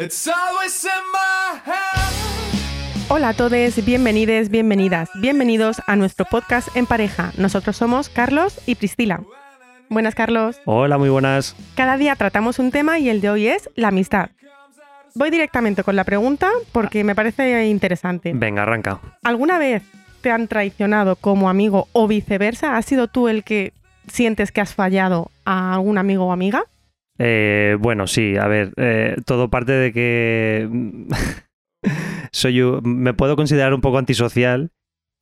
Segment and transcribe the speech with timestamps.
[0.00, 3.10] It's always in my head.
[3.10, 7.32] Hola a todos, bienvenidos, bienvenidas, bienvenidos a nuestro podcast en pareja.
[7.36, 9.20] Nosotros somos Carlos y Priscila.
[9.90, 10.58] Buenas, Carlos.
[10.64, 11.54] Hola, muy buenas.
[11.74, 14.30] Cada día tratamos un tema y el de hoy es la amistad.
[15.14, 18.32] Voy directamente con la pregunta porque me parece interesante.
[18.34, 19.00] Venga, arranca.
[19.22, 19.82] ¿Alguna vez
[20.22, 22.78] te han traicionado como amigo o viceversa?
[22.78, 23.74] ¿Has sido tú el que
[24.10, 26.64] sientes que has fallado a algún amigo o amiga?
[27.22, 30.68] Eh, bueno, sí, a ver, eh, todo parte de que
[32.32, 34.70] soy me puedo considerar un poco antisocial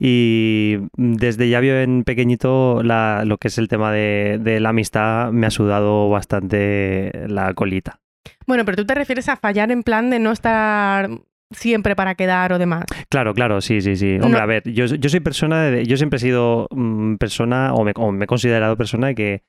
[0.01, 5.31] y desde ya bien pequeñito la- lo que es el tema de, de la amistad
[5.31, 7.99] me ha sudado bastante la colita.
[8.47, 11.09] Bueno, pero tú te refieres a fallar en plan de no estar
[11.51, 12.85] siempre para quedar o demás.
[13.09, 14.15] Claro, claro, sí, sí, sí.
[14.21, 14.43] Hombre, No.
[14.43, 17.91] a ver, yo, yo soy persona, de- yo siempre he sido mm, persona, o me,
[17.95, 19.41] o me he considerado persona de que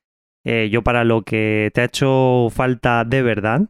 [0.44, 3.62] eh, yo para lo que te ha hecho falta de verdad,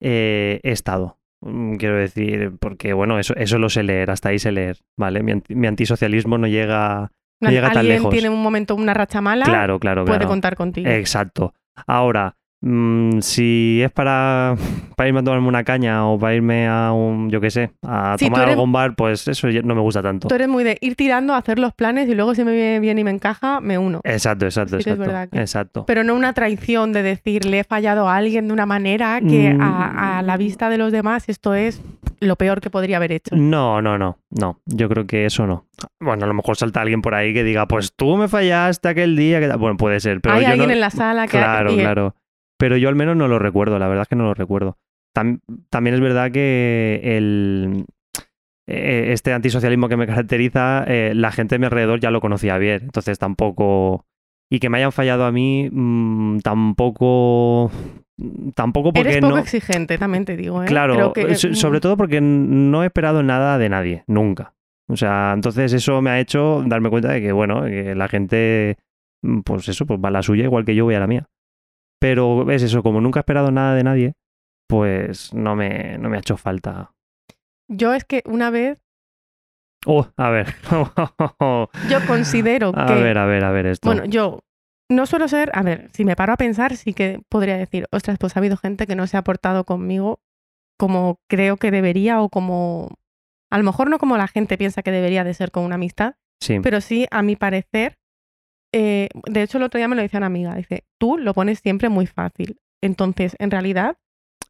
[0.00, 1.18] eh, he estado.
[1.44, 5.22] Mm, Quiero decir, porque bueno, eso, eso lo sé leer, hasta ahí sé leer, ¿vale?
[5.22, 7.10] Mi, mi antisocialismo no llega...
[7.40, 8.10] No llega tan Alguien lejos.
[8.12, 10.28] tiene un momento, una racha mala, Claro, claro, puede claro.
[10.28, 10.88] contar contigo.
[10.88, 11.54] Exacto.
[11.88, 14.56] Ahora, mm, si es para,
[14.96, 18.16] para irme a tomarme una caña o para irme a un, yo qué sé, a
[18.18, 20.28] Sí, tomar eres- algún bar, pues eso no me gusta tanto.
[20.28, 22.98] Tú eres muy de ir tirando, hacer los planes y luego si me viene bien
[22.98, 24.00] y me encaja, me uno.
[24.04, 25.30] Exacto, exacto, Sí que es exacto.
[25.30, 25.84] que- Exacto.
[25.86, 29.52] Pero no una traición de decir le he fallado a alguien de una manera que
[29.54, 29.60] Mm.
[29.60, 31.82] a, a la vista de los demás esto es
[32.20, 33.34] lo peor que podría haber hecho.
[33.34, 34.60] No, no, no, no.
[34.66, 35.66] Yo creo que eso no.
[36.00, 39.16] Bueno, a lo mejor salta alguien por ahí que diga, pues tú me fallaste aquel
[39.16, 39.40] día.
[39.40, 39.48] Que...
[39.56, 40.74] Bueno, puede ser, pero Hay yo alguien no...
[40.74, 42.14] en la sala que Claro, claro.
[42.58, 44.76] Pero yo al menos no lo recuerdo, la verdad es que no lo recuerdo.
[45.14, 47.84] Tam- también es verdad que el,
[48.66, 52.58] eh, este antisocialismo que me caracteriza, eh, la gente de mi alrededor ya lo conocía
[52.58, 54.06] bien, entonces tampoco...
[54.50, 57.70] Y que me hayan fallado a mí, mm, tampoco...
[58.54, 59.40] Tampoco porque Eres poco no...
[59.40, 60.62] exigente, también te digo.
[60.62, 60.66] ¿eh?
[60.66, 64.52] Claro, Creo que, so- sobre todo porque no he esperado nada de nadie, nunca.
[64.88, 68.76] O sea, entonces eso me ha hecho darme cuenta de que, bueno, que la gente,
[69.22, 71.26] mm, pues eso, pues va a la suya igual que yo voy a la mía.
[72.02, 74.14] Pero es eso, como nunca he esperado nada de nadie,
[74.68, 76.92] pues no me, no me ha hecho falta.
[77.68, 78.78] Yo es que una vez,
[79.86, 80.54] Oh, a ver.
[81.90, 82.94] yo considero a que...
[82.94, 83.88] ver, a ver, a ver esto.
[83.88, 84.40] Bueno, yo
[84.88, 88.18] no suelo ser, a ver, si me paro a pensar, sí que podría decir, ostras,
[88.18, 90.20] pues ha habido gente que no se ha portado conmigo
[90.78, 92.96] como creo que debería o como,
[93.50, 96.14] a lo mejor no como la gente piensa que debería de ser con una amistad,
[96.40, 96.58] sí.
[96.60, 97.98] pero sí, a mi parecer,
[98.72, 101.58] eh, de hecho el otro día me lo decía una amiga, dice, tú lo pones
[101.60, 102.58] siempre muy fácil.
[102.82, 103.96] Entonces, en realidad,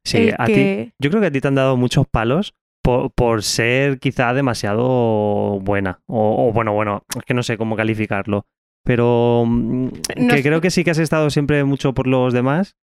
[0.05, 0.93] sí, a ti, que...
[0.99, 5.60] yo creo que a ti te han dado muchos palos por, por ser quizá demasiado
[5.60, 6.00] buena.
[6.06, 8.47] O, o bueno, bueno, es que no sé cómo calificarlo.
[8.84, 12.77] Pero mm, No que creo que sí que has estado siempre mucho por los demás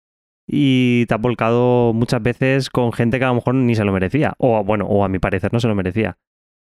[0.46, 3.92] y te has volcado muchas veces con gente que a lo mejor ni se lo
[3.92, 4.34] merecía.
[4.38, 6.18] O bueno, o a mi parecer no se lo merecía.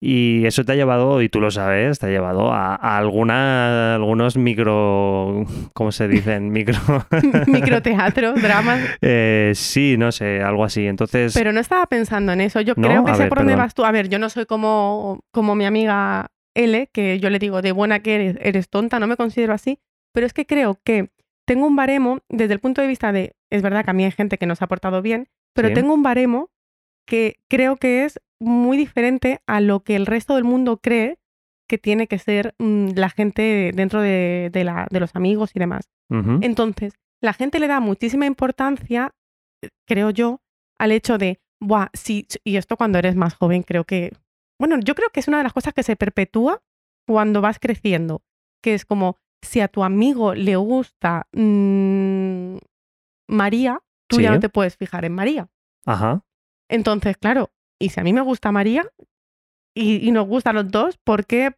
[0.07, 3.95] Y eso te ha llevado, y tú lo sabes, te ha llevado a, a alguna,
[3.95, 5.45] algunos micro...
[5.73, 6.51] ¿Cómo se dicen?
[6.53, 6.77] Micro...
[7.47, 10.85] microteatro, dramas, Eh, sí, no sé, algo así.
[10.85, 11.33] Entonces...
[11.33, 12.61] pero no estaba pensando en eso.
[12.61, 12.87] Yo ¿No?
[12.87, 13.83] creo que A sé ver, por dónde vas tú.
[13.85, 17.71] A ver, yo no soy como, como mi amiga L, que yo le digo de
[17.71, 19.79] buena que eres, eres tonta, no me considero así,
[20.13, 21.09] pero es que creo que
[21.47, 24.11] tengo un baremo desde el punto de vista de, es verdad que a mí hay
[24.11, 25.73] gente que no se ha portado bien, pero Sí.
[25.73, 26.49] tengo un baremo
[27.07, 31.17] que creo que es muy diferente a lo que el resto del mundo cree
[31.69, 35.59] que tiene que ser mm, la gente dentro de, de la- de los amigos y
[35.59, 35.89] demás.
[36.43, 39.11] Entonces, la gente le da muchísima importancia,
[39.63, 40.41] eh, creo yo,
[40.79, 44.11] al hecho de, Buah, sí, y esto cuando eres más joven, creo que,
[44.59, 46.61] bueno, yo creo que es una de las cosas que se perpetúa
[47.07, 48.21] cuando vas creciendo,
[48.61, 52.57] que es como, si a tu amigo le gusta mm,
[53.29, 55.47] María, tú ya no te puedes fijar en María.
[55.85, 56.21] Ajá.
[56.69, 58.85] Entonces, claro, y si a mí me gusta María
[59.75, 61.51] y, y nos gustan los dos, ¿por qué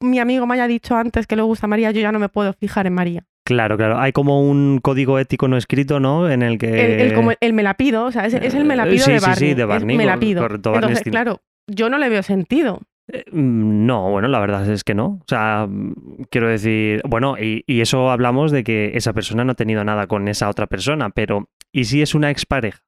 [0.00, 2.52] mi amigo me haya dicho antes que le gusta María, yo ya no me puedo
[2.52, 3.24] fijar en María?
[3.44, 3.98] Claro, claro.
[3.98, 6.28] Hay como un código ético no escrito, ¿no?
[6.28, 6.66] En el que...
[6.96, 8.86] el, el como el, el me la pido, o sea, es, es el me la
[8.86, 9.48] Eh, pido sí, de sí, Barney.
[9.50, 10.42] sí, de es Barney, me la pido.
[10.42, 12.80] correcto, Entonces, claro, yo no le veo sentido.
[13.12, 15.06] Eh, mm, No, bueno, la verdad es que no.
[15.20, 19.52] O sea, mm, quiero decir, bueno, y, y eso hablamos de que esa persona no
[19.52, 22.80] ha tenido nada con esa otra persona, pero ¿y si es una expareja?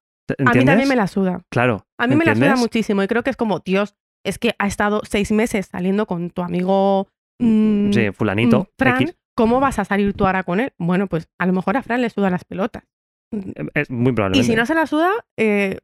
[0.46, 1.40] A mí también me la suda.
[1.50, 1.86] Claro.
[1.98, 3.94] A mí me la suda muchísimo y creo que es como, Dios,
[4.24, 7.08] es que ha estado seis meses saliendo con tu amigo
[7.40, 8.60] mm, Sí, fulanito.
[8.60, 9.16] mm, Fran, X.
[9.36, 10.72] ¿cómo vas a salir tú ahora con él?
[10.78, 12.84] Bueno, pues a lo mejor a Fran le sudan las pelotas.
[13.32, 14.46] Eh, Es muy Y probablemente.
[14.50, 15.78] si no se la suda, eh,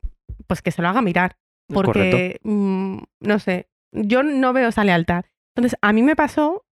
[0.46, 1.36] pues que se lo haga mirar.
[1.72, 5.24] Porque, mm, no sé, yo no veo esa lealtad.
[5.56, 6.66] Entonces, a mí me pasó,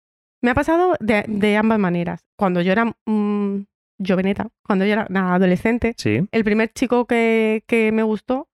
[0.43, 2.25] me ha pasado de, de ambas maneras.
[2.37, 3.66] Cuando yo era mm,
[4.06, 6.26] joveneta, cuando yo era adolescente, Sí.
[6.32, 8.49] el primer chico que, que me gustó,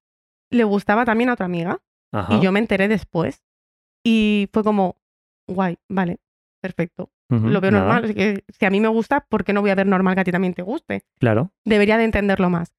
[0.51, 1.81] le gustaba también a otra amiga.
[2.13, 2.35] Ajá.
[2.35, 3.43] Y yo me enteré después.
[4.05, 4.97] Y fue como,
[5.49, 6.19] guay, vale,
[6.61, 7.11] perfecto.
[7.29, 8.15] Lo veo nada, normal.
[8.15, 10.25] que si a mí me gusta, ¿por qué no voy a ver normal que a
[10.25, 11.03] ti también te guste?
[11.19, 11.51] Claro.
[11.65, 12.73] Debería de entenderlo más.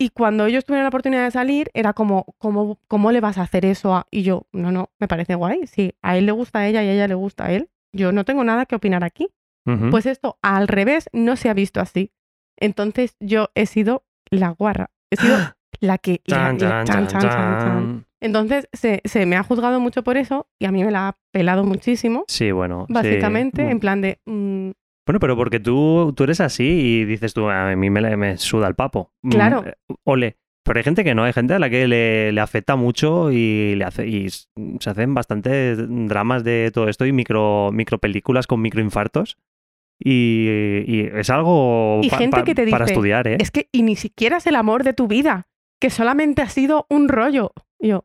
[0.00, 3.42] Y cuando ellos tuvieron la oportunidad de salir, era como, ¿cómo, cómo le vas a
[3.42, 3.94] hacer eso?
[3.94, 5.68] a-?" Y yo, no, no, me parece guay.
[5.68, 8.10] Si a él le gusta a ella y a ella le gusta a él, yo
[8.10, 9.28] no tengo nada que opinar aquí.
[9.90, 12.12] Pues esto, al revés, no se ha visto así.
[12.58, 14.90] Entonces yo he sido la guarra.
[15.10, 15.36] He sido
[15.80, 16.20] la que...
[16.26, 18.06] Chan, la- chan, chan.
[18.20, 21.18] Entonces se, se me ha juzgado mucho por eso y a mí me la ha
[21.32, 22.86] pelado muchísimo, Sí, bueno.
[22.88, 22.94] sí.
[22.94, 23.70] básicamente, Mm.
[23.70, 24.18] en plan de...
[24.24, 24.70] mm,
[25.06, 28.66] Bueno, pero porque tú, tú eres así y dices tú, a mí me, me suda
[28.68, 29.12] el papo.
[29.22, 29.64] Mm, Claro.
[29.66, 29.74] eh,
[30.04, 30.36] Ole.
[30.66, 33.74] Pero hay gente que no, hay gente a la que le, le afecta mucho y,
[33.74, 34.48] le hace, y se
[34.90, 35.76] hacen bastantes
[36.08, 39.36] dramas de todo esto y micro, micro películas con microinfartos.
[40.06, 43.38] Y, y es algo Y pa- gente pa- que te para dice, estudiar, ¿eh?
[43.40, 45.48] es que y ni siquiera es el amor de tu vida,
[45.80, 47.52] que solamente ha sido un rollo.
[47.80, 48.04] Y yo,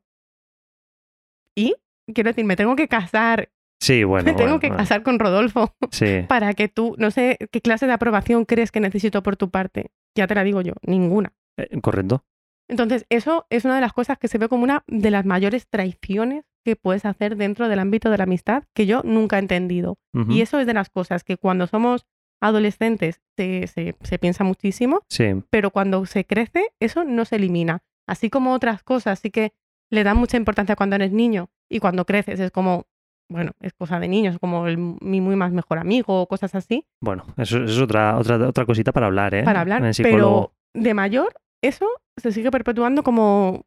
[1.55, 1.75] ¿y?
[2.13, 3.49] Quiero decir, me tengo que casar,
[3.81, 4.23] Sí, bueno.
[4.25, 6.21] me tengo bueno, que bueno, casar con Rodolfo Sí.
[6.27, 9.91] para que tú, no sé, qué clase de aprobación crees que necesito por tu parte.
[10.15, 11.33] Ya te la digo yo, ninguna.
[11.57, 12.23] Eh, correcto.
[12.69, 15.67] Entonces, eso es una de las cosas que se ve como una de las mayores
[15.67, 19.97] traiciones que puedes hacer dentro del ámbito de la amistad que yo nunca he entendido.
[20.29, 22.05] Y eso es de las cosas que cuando somos
[22.41, 25.25] adolescentes se, se, se piensa muchísimo, Sí.
[25.49, 27.79] pero cuando se crece, eso no se elimina.
[28.07, 29.53] Así como otras cosas, sí que
[29.91, 32.85] le dan mucha importancia cuando eres niño y cuando creces es como,
[33.29, 36.85] bueno, es cosa de niños, como el, mi muy más mejor amigo o cosas así,
[37.01, 39.43] Bueno, eso, eso es otra, otra, otra cosita para hablar, ¿eh?
[39.43, 39.83] para hablar.
[40.01, 41.87] Pero de mayor, eso
[42.19, 43.65] se sigue perpetuando como,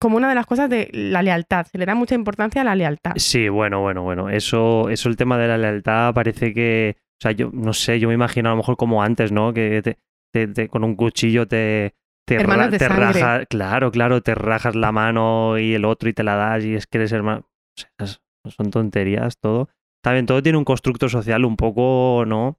[0.00, 1.66] como una de las cosas de la lealtad.
[1.66, 3.12] Se le da mucha importancia a la lealtad.
[3.16, 4.28] Sí, bueno, bueno, bueno.
[4.30, 6.96] Eso, eso el tema de la lealtad parece que.
[6.98, 9.52] O sea, yo no sé, yo me imagino a lo mejor como antes, ¿no?
[9.52, 9.98] Que te,
[10.32, 11.94] te- te- con un cuchillo te.
[12.26, 12.88] Te, ra- te
[13.22, 16.74] rajas, claro, claro, te rajas la mano y el otro y te la das y
[16.74, 17.46] es que eres hermano.
[18.00, 18.18] O sea,
[18.50, 19.68] son tonterías, todo.
[20.02, 22.58] También todo tiene un constructo social un poco, ¿no?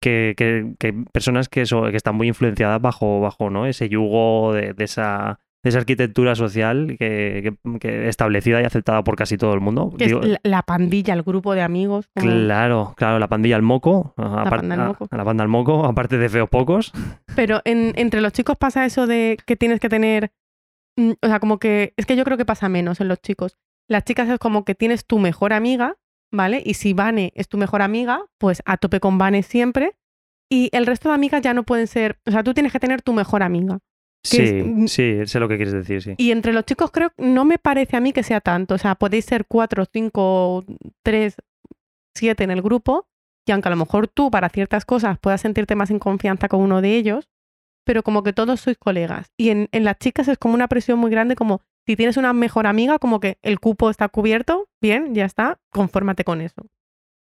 [0.00, 3.66] Que, que, que personas que, so- que están muy influenciadas bajo, bajo ¿no?
[3.66, 9.02] ese yugo de, de esa, de esa arquitectura social que, que- que establecida y aceptada
[9.02, 9.92] por casi todo el mundo.
[9.98, 12.10] Que Digo, es la, la pandilla, el grupo de amigos.
[12.14, 14.12] Claro, claro, la pandilla al moco.
[14.18, 15.08] apar- banda al a- moco.
[15.10, 16.92] a la banda al moco, aparte de feos pocos.
[17.34, 20.30] Pero en- entre los chicos pasa eso de que tienes que tener.
[20.98, 21.94] mm, O sea, como que.
[21.96, 23.56] Es que yo creo que pasa menos en los chicos.
[23.88, 25.96] Las chicas es como que tienes tu mejor amiga,
[26.32, 26.62] ¿vale?
[26.64, 29.96] Y si Vane es tu mejor amiga, pues a tope con Vane siempre.
[30.50, 32.18] Y el resto de amigas ya no pueden ser.
[32.26, 33.78] O sea, tú tienes que tener tu mejor amiga.
[34.22, 36.14] Es- Sí, sí, sé lo que quieres decir, sí.
[36.18, 38.74] Y entre los chicos creo, no me parece a mí que sea tanto.
[38.74, 40.64] O sea, podéis ser cuatro, cinco,
[41.04, 41.36] tres,
[42.14, 43.06] siete en el grupo.
[43.48, 46.60] Y aunque a lo mejor tú para ciertas cosas puedas sentirte más en confianza con
[46.60, 47.28] uno de ellos,
[47.84, 49.30] pero como que todos sois colegas.
[49.36, 52.32] Y en, en las chicas es como una presión muy grande, como si tienes una
[52.32, 56.66] mejor amiga, como que el cupo está cubierto, bien, ya está, confórmate con eso.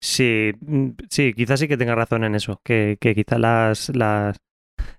[0.01, 2.59] Sí, mm, sí, quizás sí que tenga razón en eso.
[2.63, 4.37] Que, que quizás las, las,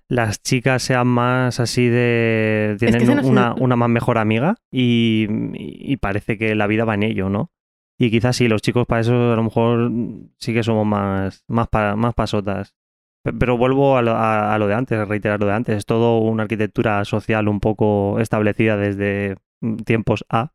[0.07, 2.75] las chicas sean más así de.
[2.79, 7.03] Tienen no una, una más mejor amiga y, y parece que la vida va en
[7.03, 7.51] ello, ¿no?
[7.97, 9.89] Y quizás sí, los chicos para eso a lo mejor
[10.37, 12.75] sí que somos más, más, pa- más pasotas.
[13.23, 15.77] Pe- Pero vuelvo a lo, a- a lo de antes, a reiterar lo de antes.
[15.77, 19.37] Es todo una arquitectura social un poco establecida desde
[19.85, 20.51] tiempos A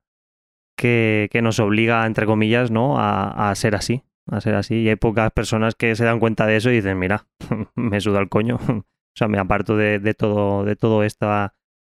[0.76, 2.98] que, que nos obliga, entre comillas, ¿no?
[2.98, 4.02] A, a ser así.
[4.30, 4.76] A ser así.
[4.76, 7.26] Y hay pocas personas que se dan cuenta de eso y dicen, mira,
[7.74, 8.56] me suda el coño.
[8.68, 11.54] o sea, me aparto de, de todo, de todo esta,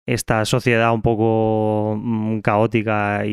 [0.08, 3.30] esta sociedad un poco mm, caótica y,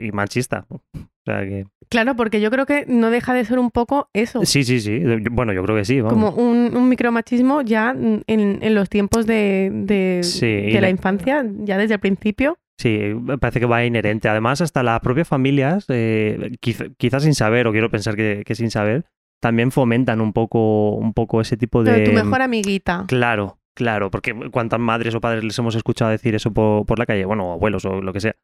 [0.00, 0.66] y- y machista.
[0.70, 0.78] O
[1.24, 1.66] sea que.
[1.88, 4.44] Claro, porque yo creo que no deja de ser un poco eso.
[4.46, 4.98] Sí, sí, sí.
[5.30, 6.00] Bueno, yo creo que sí.
[6.00, 6.12] Vamos.
[6.12, 10.80] Como un, un micromachismo ya en, en los tiempos de, de, Sí, y de la
[10.82, 12.58] la- infancia, ya desde el principio.
[12.78, 14.28] Sí, me parece que va inherente.
[14.28, 18.54] Además, hasta las propias familias, eh, quiz- quizás sin saber, o quiero pensar que, que
[18.54, 19.04] sin saber,
[19.40, 22.04] también fomentan un poco, un poco ese tipo Pero de.
[22.04, 23.04] tu mejor amiguita.
[23.08, 27.06] Claro, claro, porque cuántas madres o padres les hemos escuchado decir eso por, por la
[27.06, 28.34] calle, bueno, o abuelos o lo que sea.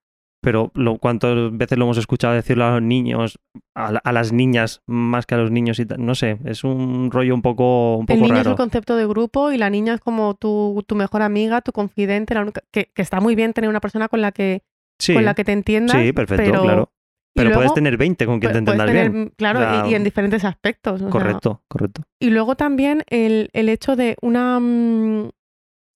[0.40, 3.38] Pero lo, cuántas veces lo hemos escuchado decirlo a los niños,
[3.74, 6.04] a, la- a las niñas más que a los niños y tal.
[6.04, 8.50] No sé, es un rollo un poco, un El poco niño es raro.
[8.52, 12.34] el concepto de grupo y la niña es como tu, tu mejor amiga, tu confidente,
[12.34, 14.62] la única- que, que está muy bien tener una persona con la que,
[15.00, 15.96] Sí, con la que te entiendas.
[16.00, 16.92] sí, perfecto, pero, claro.
[17.34, 19.32] Pero puedes tener 20 con quien te entendas tener, bien.
[19.36, 21.00] Claro, O sea, y, y en diferentes aspectos.
[21.00, 22.02] sea, Correcto, correcto.
[22.20, 25.30] y luego también el, el hecho de una, mm,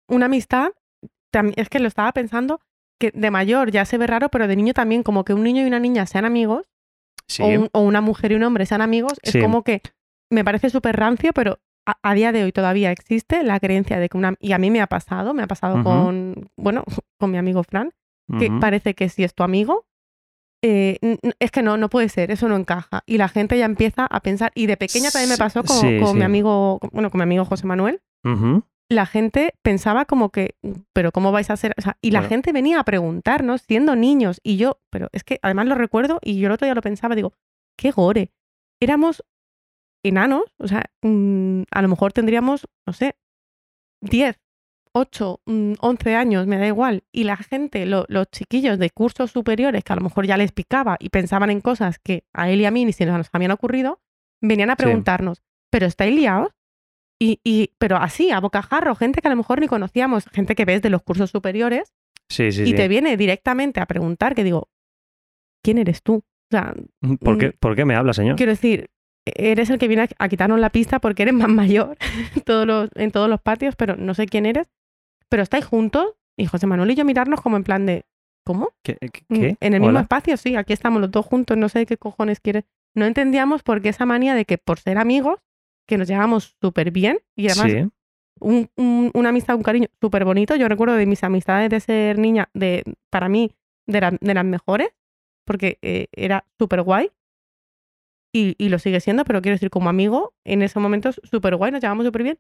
[0.09, 0.71] una amistad,
[1.57, 2.61] es que lo estaba pensando,
[3.11, 5.63] que de mayor ya se ve raro, pero de niño también, como que un niño
[5.63, 6.67] y una niña sean amigos,
[7.27, 9.41] Sí, o, un- o una mujer y un hombre sean amigos, es Sí.
[9.41, 9.81] como que
[10.31, 14.09] me parece súper rancio, pero a, a día de hoy todavía existe la creencia de
[14.09, 14.35] que una...
[14.39, 16.85] Y a mí me ha pasado, me ha pasado con, bueno,
[17.19, 17.91] con mi amigo Fran,
[18.39, 19.85] que parece que si es tu amigo,
[20.65, 20.99] eh,
[21.41, 23.03] es que no, no puede ser, eso no encaja.
[23.07, 25.99] Y la gente ya empieza a pensar, y de pequeña también me pasó con, sí,
[26.01, 28.63] con mi amigo, bueno, con mi amigo José Manuel, Ujú.
[28.93, 30.55] La gente pensaba como que,
[30.93, 31.75] pero ¿cómo vais a hacer?
[31.79, 32.29] O sea, y la Bueno.
[32.31, 36.39] gente venía a preguntarnos siendo niños y yo, pero es que además lo recuerdo y
[36.39, 37.33] yo el otro día lo pensaba, digo,
[37.77, 38.31] qué gore.
[38.81, 39.23] Éramos
[40.05, 43.17] enanos, o sea, mm, a lo mejor tendríamos, no sé,
[44.01, 44.41] 10,
[44.93, 47.05] 8, mm, 11 años, me da igual.
[47.13, 50.53] Y la gente, lo- los chiquillos de cursos superiores, que a lo mejor ya les
[50.53, 53.53] picaba y pensaban en cosas que a él y a mí ni se nos habían
[53.53, 54.01] ocurrido,
[54.43, 54.83] venían a Sí.
[54.85, 56.51] preguntarnos, ¿pero estáis liados?
[57.23, 60.65] Y, y, pero así, a bocajarro, gente que a lo mejor ni conocíamos, gente que
[60.65, 61.93] ves de los cursos superiores,
[62.29, 62.75] Sí, sí, y sí.
[62.75, 64.69] te viene directamente a preguntar, que digo,
[65.63, 66.15] ¿quién eres tú?
[66.17, 66.75] O sea,
[67.21, 67.53] ¿Por qué, Mm.
[67.61, 68.37] ¿Por qué me habla, señor?
[68.37, 68.91] quiero decir,
[69.25, 71.97] eres el que viene a, quitarnos la pista porque eres más mayor
[72.35, 74.69] en todos los, en todos los patios, pero no sé quién eres.
[75.29, 78.05] Pero estáis juntos y José Manuel y yo mirarnos como en plan de,
[78.45, 78.71] ¿cómo?
[78.83, 78.97] ¿Qué?
[79.29, 79.57] Mm, qué?
[79.61, 80.01] En el mismo Hola.
[80.01, 82.65] espacio, sí, aquí estamos los dos juntos, no sé qué cojones quieres.
[82.95, 85.39] No entendíamos por qué esa manía de que por ser amigos,
[85.93, 87.89] que nos llevamos súper bien y además Sí,
[88.41, 90.57] un- un- una amistad, un cariño súper bonito.
[90.57, 93.53] Yo recuerdo de mis amistades de ser niña, de, para mí,
[93.87, 94.89] de, la- de las mejores,
[95.47, 97.11] porque eh, era súper guay.
[98.35, 101.71] Y, y lo sigue siendo, pero quiero decir, como amigo, en esos momentos súper guay,
[101.73, 102.39] nos llevamos súper bien.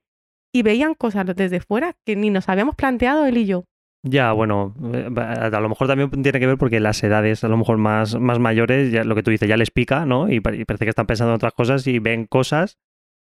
[0.54, 3.64] Y veían cosas desde fuera que ni nos habíamos planteado él y yo.
[4.04, 7.56] Ya, bueno, eh, a lo mejor también tiene que ver porque las edades a lo
[7.56, 10.28] mejor más, más mayores, ya, lo que tú dices, ya les pica, ¿no?
[10.30, 12.78] Y, y parece que están pensando en otras cosas y ven cosas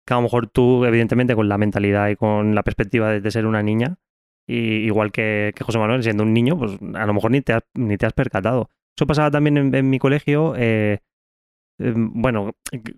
[0.05, 3.47] que a lo mejor tú, evidentemente, con la mentalidad y con la perspectiva de, ser
[3.47, 3.97] una niña,
[4.47, 7.63] y igual que, José Manuel siendo un niño, pues a lo mejor ni te has,
[7.75, 8.69] ni te has percatado.
[8.97, 10.55] Eso pasaba también en, en mi colegio.
[10.57, 11.01] eh,
[11.79, 12.53] bueno,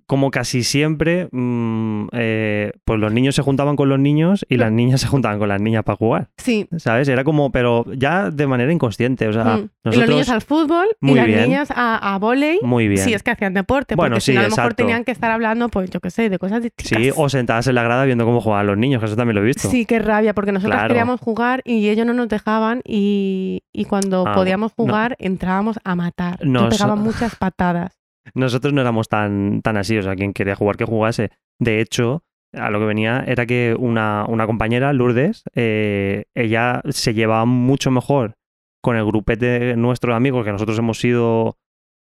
[0.07, 4.71] como casi siempre, mm, eh, pues los niños se juntaban con los niños y las
[4.71, 6.29] niñas se juntaban con las niñas para jugar.
[6.37, 6.69] Sí.
[6.77, 7.09] ¿Sabes?
[7.09, 9.29] Era como, pero ya de manera inconsciente.
[9.29, 9.69] O sea, mm.
[9.93, 11.43] Y los niños al fútbol y las bien.
[11.45, 12.59] niñas a, a volei.
[12.63, 13.03] Muy bien.
[13.03, 14.77] Sí, es que hacían deporte, Bueno, porque si sí, no, a lo mejor exacto.
[14.85, 16.99] tenían que estar hablando, pues yo qué sé, de cosas distintas.
[17.03, 19.43] Sí, o sentadas en la grada viendo cómo jugaban los niños, que eso también lo
[19.43, 19.69] he visto.
[19.71, 20.89] Sí, qué rabia, porque nosotros Claro.
[20.89, 24.85] queríamos jugar y ellos no nos dejaban y, y cuando Ah, podíamos no.
[24.85, 26.45] jugar entrábamos a matar.
[26.45, 27.93] Nos Nos- pegaban muchas patadas.
[28.35, 31.31] Nosotros no éramos tan, tan así, o sea, quien quería jugar que jugase.
[31.59, 37.15] De hecho, a lo que venía era que una, una compañera, Lourdes, eh, ella se
[37.15, 38.35] llevaba mucho mejor
[38.83, 41.57] con el grupete de nuestros amigos, que nosotros hemos sido.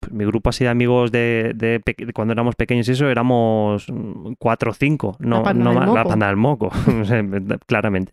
[0.00, 3.08] pues, mi grupo así de amigos de, de pe- de cuando éramos pequeños y eso,
[3.08, 3.86] éramos
[4.38, 6.08] cuatro o cinco, no, La panda no del más, la moco.
[6.08, 6.70] panda del moco,
[7.66, 8.12] claramente.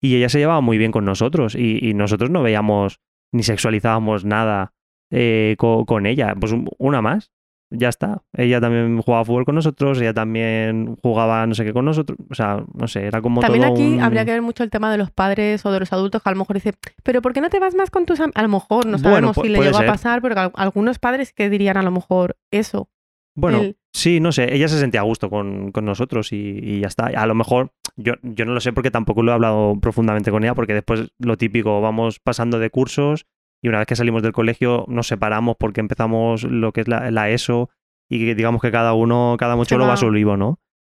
[0.00, 2.98] Y ella se llevaba muy bien con nosotros y, y nosotros no veíamos
[3.32, 4.72] ni sexualizábamos nada
[5.12, 6.34] eh, co- con, ella.
[6.40, 7.30] Pues un- una más,
[7.70, 8.22] ya está.
[8.36, 12.18] Ella también jugaba fútbol con nosotros, ella también jugaba no sé qué con nosotros.
[12.30, 14.70] O sea, no sé, era como También todo aquí un- habría que ver mucho el
[14.70, 17.32] tema de los padres o de los adultos que a lo mejor dicen, pero ¿por
[17.32, 18.36] qué no te vas más con tus amigos?
[18.36, 19.88] A lo mejor no sabemos si le llegó ser.
[19.88, 22.88] a pasar, pero al- algunos padres que dirían a lo mejor eso.
[23.34, 26.80] Bueno, el- sí, no sé, ella se sentía a gusto con, con nosotros y, y
[26.80, 27.06] ya está.
[27.06, 30.44] A lo mejor, yo, yo no lo sé porque tampoco lo he hablado profundamente con
[30.44, 33.24] ella, porque después lo típico, vamos pasando de cursos
[33.62, 37.10] y una vez que salimos del colegio nos separamos porque empezamos lo que es la,
[37.10, 37.70] la ESO
[38.10, 39.94] y que digamos que cada uno, cada mochuelo va va.
[39.94, 40.58] a su olivo, ¿no?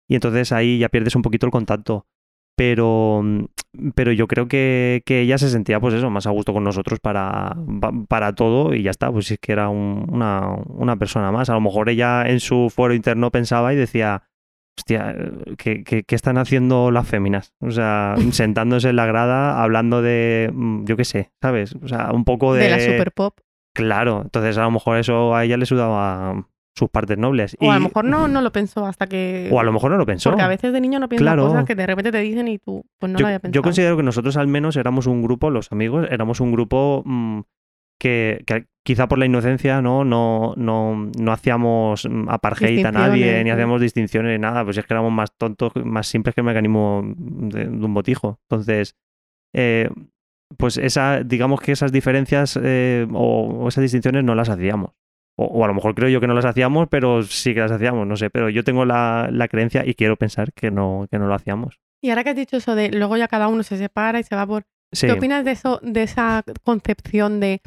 [0.09, 2.07] Y entonces ahí ya pierdes un poquito el contacto.
[2.55, 3.23] Pero,
[3.95, 6.99] pero yo creo que, que ella se sentía, pues eso, más a gusto con nosotros
[6.99, 11.31] para, pa- para todo y ya está, pues es que era un- una, una persona
[11.31, 11.49] más.
[11.49, 14.23] A lo mejor ella en su foro interno pensaba y decía,
[14.77, 15.15] hostia,
[15.57, 17.53] ¿qué, qué, qué están haciendo las féminas?
[17.59, 21.75] O sea, sentándose en la grada, hablando de, mm, yo qué sé, ¿sabes?
[21.83, 22.63] O sea, un poco de...
[22.63, 23.37] de la super pop.
[23.75, 27.55] Claro, entonces a lo mejor eso a ella le sudaba sus partes nobles.
[27.59, 29.49] O a lo mejor no, no lo pensó hasta que...
[29.51, 30.29] o a lo mejor no lo pensó.
[30.31, 31.47] Porque a veces de niño no piensas Claro.
[31.47, 33.63] cosas que de repente te dicen y tú pues no yo, lo había yo pensado.
[33.63, 37.41] considero que nosotros al menos éramos un grupo, los amigos, éramos un grupo mm,
[38.03, 43.41] que, que quizá por la inocencia no, no, no, no hacíamos mm, apartheid a nadie,
[43.45, 46.45] ni hacíamos distinciones ni nada, pues es que éramos más tontos, más simples que el
[46.45, 48.39] mecanismo de, de un botijo.
[48.49, 48.97] Entonces,
[49.55, 49.89] eh,
[50.57, 54.91] pues esa, digamos que esas diferencias eh, o, o esas distinciones no las hacíamos.
[55.37, 57.71] O, o a lo mejor creo yo que no las hacíamos, pero sí que las
[57.71, 58.29] hacíamos, no sé.
[58.29, 61.79] Pero yo tengo la, la creencia y quiero pensar que no, que no lo hacíamos.
[62.01, 64.35] Y ahora que has dicho eso de luego ya cada uno se separa y se
[64.35, 64.65] va por...
[64.91, 65.07] Sí.
[65.07, 67.61] ¿Qué opinas de eso, de esa concepción de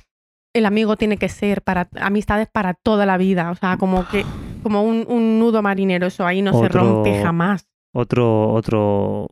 [0.56, 3.50] el amigo tiene que ser para amistades para toda la vida?
[3.50, 4.24] O sea, como que
[4.62, 7.68] como un, un nudo marinero, eso ahí no se rompe jamás.
[7.94, 9.28] Otro, otro,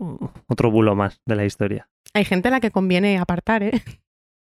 [0.46, 1.88] otro bulo más de la historia.
[2.14, 3.82] Hay gente a la que conviene apartar, ¿eh?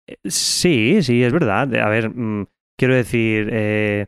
[0.07, 1.75] Eh, Sí, sí, es verdad.
[1.77, 2.47] A ver, mm,
[2.79, 4.07] quiero decir, eh,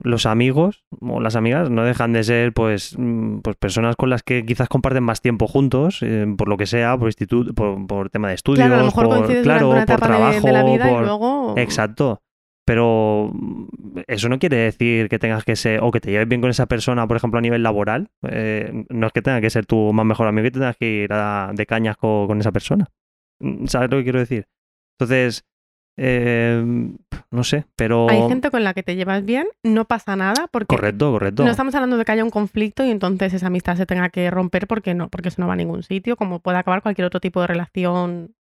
[0.00, 4.22] los amigos o las amigas no dejan de ser pues, mm, pues personas con las
[4.22, 8.10] que quizás comparten más tiempo juntos, eh, por lo que sea, por instituto, por, por
[8.10, 10.88] tema de estudios, claro, a lo mejor por, claro, por de- trabajo, de, la vida
[10.88, 11.54] por- y luego...
[11.56, 12.22] Exacto.
[12.64, 16.40] Pero mm, eso no quiere decir que tengas que ser, o que te lleves bien
[16.40, 18.08] con esa persona, por ejemplo, a nivel laboral.
[18.28, 21.12] Eh, no es que tenga que ser tu más mejor amigo y tengas que ir
[21.12, 22.86] a- de cañas co- con, esa persona.
[23.40, 24.46] Mm, ¿Sabes lo que quiero decir?
[24.98, 25.44] Entonces,
[25.96, 26.64] eh,
[27.30, 28.08] no sé, pero...
[28.08, 31.44] Hay gente con la que te llevas bien, no pasa nada porque Correcto, correcto.
[31.44, 34.30] no estamos hablando de que haya un conflicto y entonces esa amistad se tenga que
[34.30, 37.20] romper porque no, porque eso no va a ningún sitio, como puede acabar cualquier otro
[37.20, 38.34] tipo de relación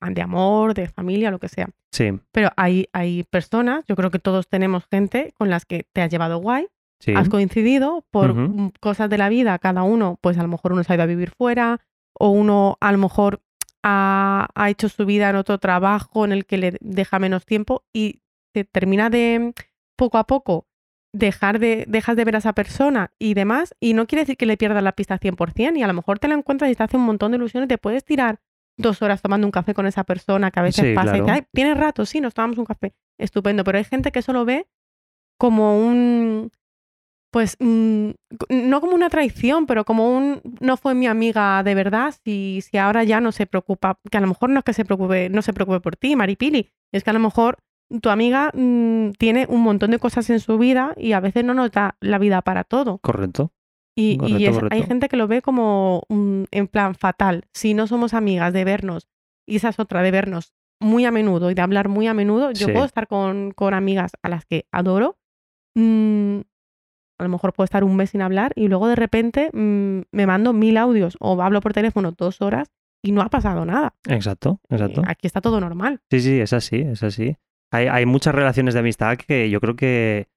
[0.00, 1.68] de amor, de familia, lo que sea.
[1.90, 6.00] Sí, Pero hay, hay personas, yo creo que todos tenemos gente con las que te
[6.00, 6.68] has llevado guay,
[7.00, 7.12] sí.
[7.14, 8.34] has coincidido por
[8.80, 11.06] cosas de la vida, cada uno, pues a lo mejor uno se ha ido a
[11.06, 11.80] vivir fuera,
[12.14, 13.40] o uno a lo mejor
[13.82, 17.84] ha, ha hecho su vida en otro trabajo en el que le deja menos tiempo
[17.92, 18.22] y
[18.52, 19.54] te termina de
[19.96, 20.66] poco a poco
[21.12, 24.46] dejar de, dejas de ver a esa persona y demás, y no quiere decir que
[24.46, 26.96] le pierdas la pista 100%, y a lo mejor te la encuentras y te hace
[26.96, 28.40] un montón de ilusiones, te puedes tirar
[28.76, 31.32] dos horas tomando un café con esa persona que a veces Sí, pasa y dice,
[31.32, 34.68] "Ay, tienes rato, sí, nos tomamos un café, estupendo, pero hay gente que solo ve
[35.38, 36.52] como un,
[37.30, 38.10] pues, mm,
[38.48, 42.76] no como una traición, pero como un, no fue mi amiga de verdad, si, si
[42.76, 45.42] ahora ya no se preocupa, que a lo mejor no es que se preocupe, no
[45.42, 47.58] se preocupe por ti, Maripili, es que a lo mejor
[48.02, 51.54] tu amiga mm, tiene un montón de cosas en su vida y a veces no
[51.54, 52.98] nos da la vida para todo.
[52.98, 53.52] Correcto.
[53.96, 54.74] Y, y Correcto, es- correcto.
[54.74, 57.44] hay gente que lo ve como mm, en plan fatal.
[57.52, 59.08] Si no somos amigas de vernos,
[59.46, 62.52] y esa es otra, de vernos muy a menudo y de hablar muy a menudo,
[62.52, 62.72] yo Sí.
[62.72, 65.18] puedo estar con, con amigas a las que adoro.
[67.20, 70.26] A lo mejor puedo estar un mes sin hablar y luego de repente mm, me
[70.26, 72.68] mando mil audios o hablo por teléfono dos horas
[73.02, 73.94] y no ha pasado nada.
[74.08, 75.02] Exacto, exacto.
[75.02, 76.00] Eh, Aquí está todo normal.
[76.10, 77.36] Sí, sí, es así, es así.
[77.70, 80.28] Hay, hay muchas relaciones de amistad que yo creo que,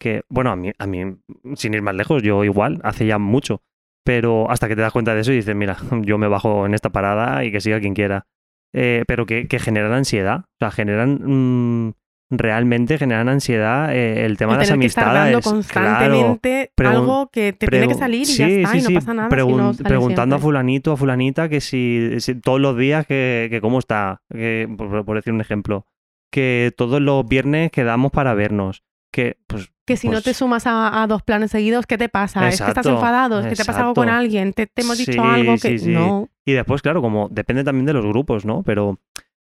[0.00, 1.16] que bueno, a mí, a mí,
[1.54, 3.62] sin ir más lejos, yo igual, hace ya mucho.
[4.04, 6.74] Pero hasta que te das cuenta de eso y dices, mira, yo me bajo en
[6.74, 8.26] esta parada y que siga quien quiera.
[8.72, 10.40] Eh, pero que, que generan ansiedad.
[10.40, 11.20] O sea, generan.
[11.24, 11.92] mm,
[12.30, 15.66] realmente generan ansiedad eh, el tema El de las tener que estar dando amistades.
[15.66, 15.96] claro.
[15.96, 18.86] constantemente Pregun- algo que te tiene que salir y sí, ya está, sí, y no
[18.88, 19.28] sí, pasa nada.
[19.30, 23.06] si pregun- no sale preguntando a fulanito, a fulanita, que si, si todos los días,
[23.06, 25.86] que, que cómo está, que, por, por decir un ejemplo,
[26.30, 30.66] que todos los viernes quedamos para vernos, que pues Que si no Pues- te sumas
[30.66, 32.40] a, a dos planes seguidos, ¿qué te pasa?
[32.46, 33.40] ¿Es que estás Exacto, enfadado?
[33.40, 34.20] ¿Es que te pasa algo con exacto.
[34.20, 34.52] alguien?
[34.52, 36.28] ¿Te, te hemos dicho algo que no?
[36.44, 38.62] Y después, claro, como depende también de los grupos, ¿no?
[38.64, 39.00] Pero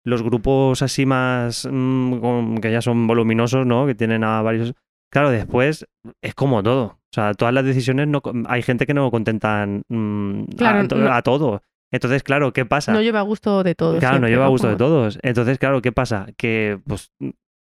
[0.04, 3.86] los grupos así más mm, que ya son voluminosos, ¿no?
[3.86, 4.74] Que tienen a varios.
[5.12, 5.86] Claro, después
[6.22, 6.84] es como todo.
[6.84, 10.96] O sea, todas las decisiones no hay gente que no contentan mm, Claro, a, to-
[10.96, 11.62] no- a todo.
[11.92, 12.92] Entonces, claro, ¿qué pasa?
[12.92, 13.98] No lleva a gusto de todos.
[13.98, 15.18] Claro, no lleva a gusto de todos.
[15.22, 16.28] Entonces, claro, ¿qué pasa?
[16.36, 17.10] Que, pues,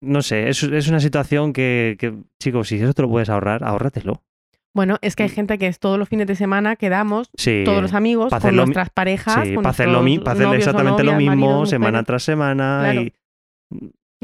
[0.03, 3.63] no sé, es, es una situación que, que, chicos, si eso te lo puedes ahorrar,
[3.63, 4.23] ahórratelo.
[4.79, 7.63] Bueno, es que hay gente que es todos los fines de semana quedamos, Sí.
[7.65, 10.31] todos los amigos, con lo nuestras parejas, Sí, con para hacer, lo mi- nuestros pa'
[10.35, 13.01] hacer novios o exactamente lo mismo semana tras semana Claro.
[13.03, 13.13] y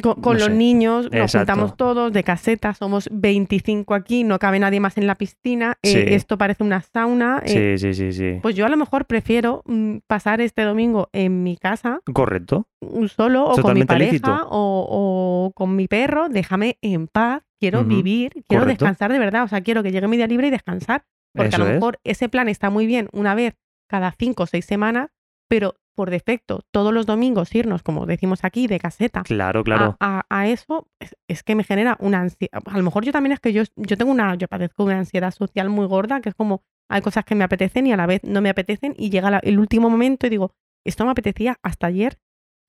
[0.00, 0.54] Con, con no los sé.
[0.54, 1.38] niños nos Exacto.
[1.38, 6.14] juntamos todos de caseta, somos 25 aquí, no cabe nadie más en la piscina, eh,
[6.14, 7.42] esto parece una sauna.
[7.44, 8.38] eh, sí, sí, sí, sí.
[8.40, 12.68] Pues yo a lo mejor prefiero mm, pasar este domingo en mi casa Correcto.
[12.80, 18.32] mm, solo o con mi pareja o con mi perro, déjame en paz, quiero vivir,
[18.48, 18.84] quiero correcto.
[18.84, 21.58] descansar de verdad, o sea, quiero que llegue mi día libre y descansar, porque a
[21.58, 21.74] lo es.
[21.74, 23.54] mejor ese plan está muy bien una vez
[23.88, 25.10] cada cinco o seis semanas,
[25.48, 29.22] pero por defecto todos los domingos irnos, como decimos aquí, de caseta.
[29.22, 29.96] Claro, claro.
[30.00, 32.60] A, a- a eso es, es que me genera una ansiedad.
[32.66, 35.30] A lo mejor yo también es que yo, yo tengo una, yo padezco una ansiedad
[35.32, 38.22] social muy gorda, que es como hay cosas que me apetecen y a la vez
[38.24, 40.52] no me apetecen y llega la- el último momento y digo,
[40.84, 42.18] esto me apetecía hasta ayer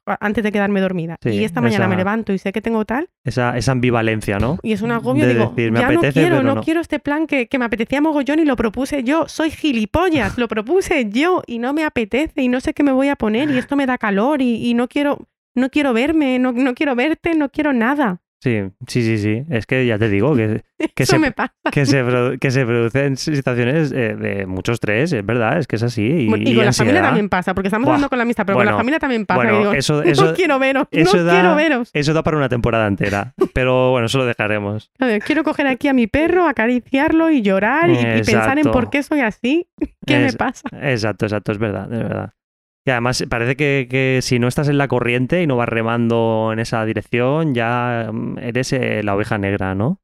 [0.05, 1.17] antes de quedarme dormida.
[1.21, 4.59] Sí, y esta mañana me levanto y sé que tengo tal Esa, esa ambivalencia, ¿no?
[4.61, 5.25] y es un agobio.
[5.25, 6.63] De digo, decir, me ya no apetece, quiero, pero no, no.
[6.63, 9.27] quiero este plan que, que me apetecía mogollón y lo propuse yo.
[9.27, 13.09] Soy gilipollas, lo propuse yo y no me apetece y no sé qué me voy
[13.09, 16.51] a poner y esto me da calor y, y no quiero no quiero verme, no,
[16.51, 18.21] no quiero verte, no quiero nada.
[18.41, 19.43] Sí, sí, sí, sí.
[19.49, 20.61] Es que ya te digo que,
[20.95, 21.53] que, se, me pasa.
[21.71, 22.03] que, se,
[22.39, 26.03] que se producen situaciones eh, de mucho estrés, es verdad, es que es así.
[26.05, 28.65] Y, con la familia también pasa, porque estamos Buah, hablando con la amistad, pero con
[28.65, 29.41] la familia también pasa.
[29.41, 31.89] bueno, digo, eso- eso- no quiero veros, eso no da- quiero veros.
[31.93, 33.33] Eso da para una temporada entera.
[33.53, 34.91] Pero bueno, eso lo dejaremos.
[34.99, 38.89] Ver, quiero coger aquí a mi perro, acariciarlo y llorar y, y pensar en por
[38.89, 39.67] qué soy así.
[40.05, 40.69] ¿Qué me pasa?
[40.81, 42.33] Exacto, exacto, es verdad, es verdad.
[42.87, 46.51] Y además parece que, que si no estás en la corriente y no vas remando
[46.53, 49.99] en esa dirección, ya mm, eres eh, la oveja negra, ¿no?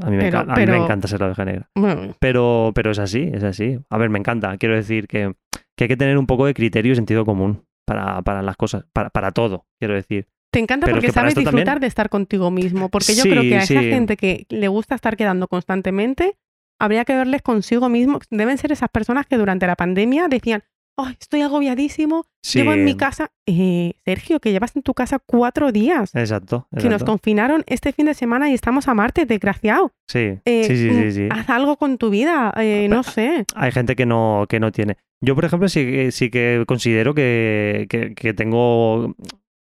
[0.00, 1.68] A mí, me, Pero- mí encanta ser la oveja negra.
[1.74, 3.78] Bueno, Pero, pero es así, es así.
[3.90, 4.56] A ver, me encanta.
[4.58, 5.34] Quiero decir que,
[5.76, 8.84] que hay que tener un poco de criterio y sentido común para, para las cosas,
[8.92, 10.28] para, para todo, quiero decir.
[10.52, 12.90] Te encanta Pero porque sabes disfrutar también- de estar contigo mismo.
[12.90, 13.90] Porque yo Sí, creo que a esa sí.
[13.90, 16.36] gente que le gusta estar quedando constantemente,
[16.80, 18.20] habría que verles consigo mismo.
[18.30, 20.62] Deben ser esas personas que durante la pandemia decían,
[20.98, 23.30] "Ay, estoy agobiadísimo, Sí, llevo en mi casa.
[23.46, 26.14] Eh, Sergio, que llevas en tu casa cuatro días.
[26.14, 26.66] Exacto.
[26.70, 27.12] Que nos exacto.
[27.12, 29.92] confinaron este fin de semana y estamos a martes, desgraciado.
[30.08, 31.28] Sí, Eh, sí, sí, sí, mm, sí.
[31.30, 33.44] Haz algo con tu vida, eh, no sé.
[33.54, 34.96] Hay gente que no, que no tiene.
[35.20, 39.14] Yo, por ejemplo, sí, que- sí que considero que, que- que tengo.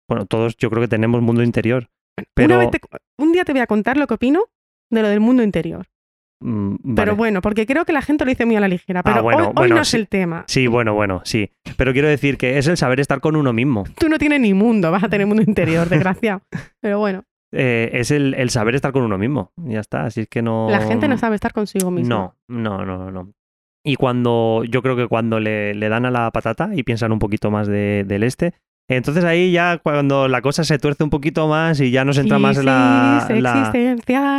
[0.08, 1.90] Bueno, todos yo creo que tenemos mundo interior.
[2.36, 2.80] Pero, Una vez te-
[3.18, 4.46] un día te voy a contar lo que opino
[4.92, 5.88] de lo del mundo interior.
[6.44, 9.02] Mm, Pero bueno, porque creo que la gente lo dice muy a la ligera.
[9.04, 9.98] Pero Ah, bueno, hoy, hoy bueno, no es sí.
[9.98, 10.44] el tema.
[10.48, 11.50] Sí, bueno, bueno, sí.
[11.78, 13.86] Pero quiero decir que es el saber estar con uno mismo.
[13.98, 16.42] Tú no tienes ni mundo, vas a tener mundo interior, desgraciado.
[16.82, 17.24] Pero bueno,
[17.56, 19.52] Eh, es el, el saber estar con uno mismo.
[19.58, 20.06] Ya está.
[20.06, 20.68] Así es que no.
[20.72, 22.36] la gente no sabe estar consigo mismo.
[22.48, 23.32] No, no, no, no.
[23.86, 27.20] Y cuando, yo creo que cuando le, le dan a la patata y piensan un
[27.20, 28.54] poquito más de- del este,
[28.90, 32.40] entonces ahí ya cuando la cosa se tuerce un poquito más y ya nos entra
[32.40, 33.26] más en la...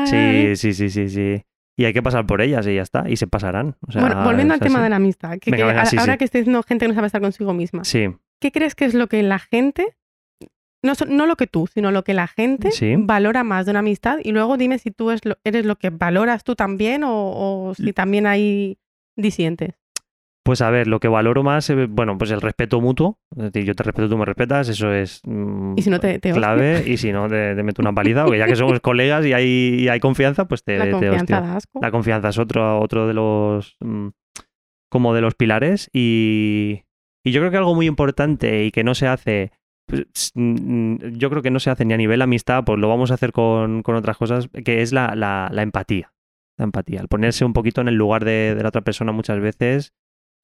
[0.06, 1.42] Sí, sí, sí, sí, sí.
[1.76, 3.08] Y hay que pasar por ellas y ya está.
[3.10, 3.76] Y se pasarán.
[3.86, 5.96] O sea, bueno, volviendo al tema de la amistad, que, Venga, que venga, a- sí,
[5.98, 6.18] ahora sí.
[6.18, 8.06] que estoy diciendo gente que no sabe estar consigo misma, Sí,
[8.40, 9.96] ¿qué crees que es lo que la gente,
[10.84, 12.94] no, no lo que tú, sino lo que la gente Sí.
[12.98, 14.18] valora más de una amistad?
[14.22, 17.10] Y luego dime si tú es lo- eres lo que valoras tú también o,
[17.70, 18.78] o si también hay
[19.16, 19.70] disientes.
[20.44, 23.18] Pues a ver, lo que valoro más, eh, bueno, pues el respeto mutuo.
[23.36, 26.18] Es decir, yo te respeto, tú me respetas, eso es mm, Y si no te,
[26.18, 26.40] te hostio.
[26.40, 26.84] clave.
[26.86, 29.44] Y si no, te, te meto una paliza, porque ya que somos colegas y hay,
[29.80, 31.78] y hay confianza, pues te, la confianza da asco.
[31.80, 34.08] La confianza es otro, otro de los mm,
[34.90, 35.88] como de los pilares.
[35.94, 36.82] Y,
[37.24, 39.50] y yo creo que algo muy importante y que no se hace.
[39.86, 40.04] pues,
[40.34, 43.14] mm, yo creo que no se hace ni a nivel amistad, pues lo vamos a
[43.14, 46.12] hacer con, con otras cosas, que es la, la- la empatía.
[46.58, 47.00] La empatía.
[47.00, 49.92] El ponerse un poquito en el lugar de, de la otra persona muchas veces,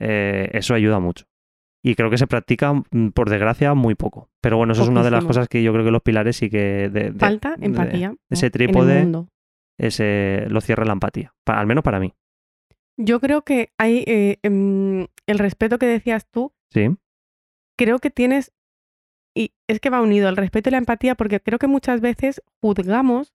[0.01, 1.27] eh, eso ayuda mucho.
[1.83, 4.29] Y creo que se practica, mm, por desgracia, muy poco.
[4.43, 6.51] Pero bueno, eso es una de las cosas que yo creo que los pilares sí
[6.51, 6.91] que.
[6.91, 8.15] de- de- Falta de- empatía.
[8.29, 9.27] ese trípode-
[9.79, 11.33] ese, lo cierra la empatía.
[11.45, 12.13] Pa- al menos para mí.
[12.99, 16.89] Yo creo que hay eh, em, el respeto que decías tú, Sí.
[17.79, 18.53] creo que tienes,
[19.35, 22.43] y es que va unido el respeto y la empatía, porque creo que muchas veces
[22.61, 23.33] juzgamos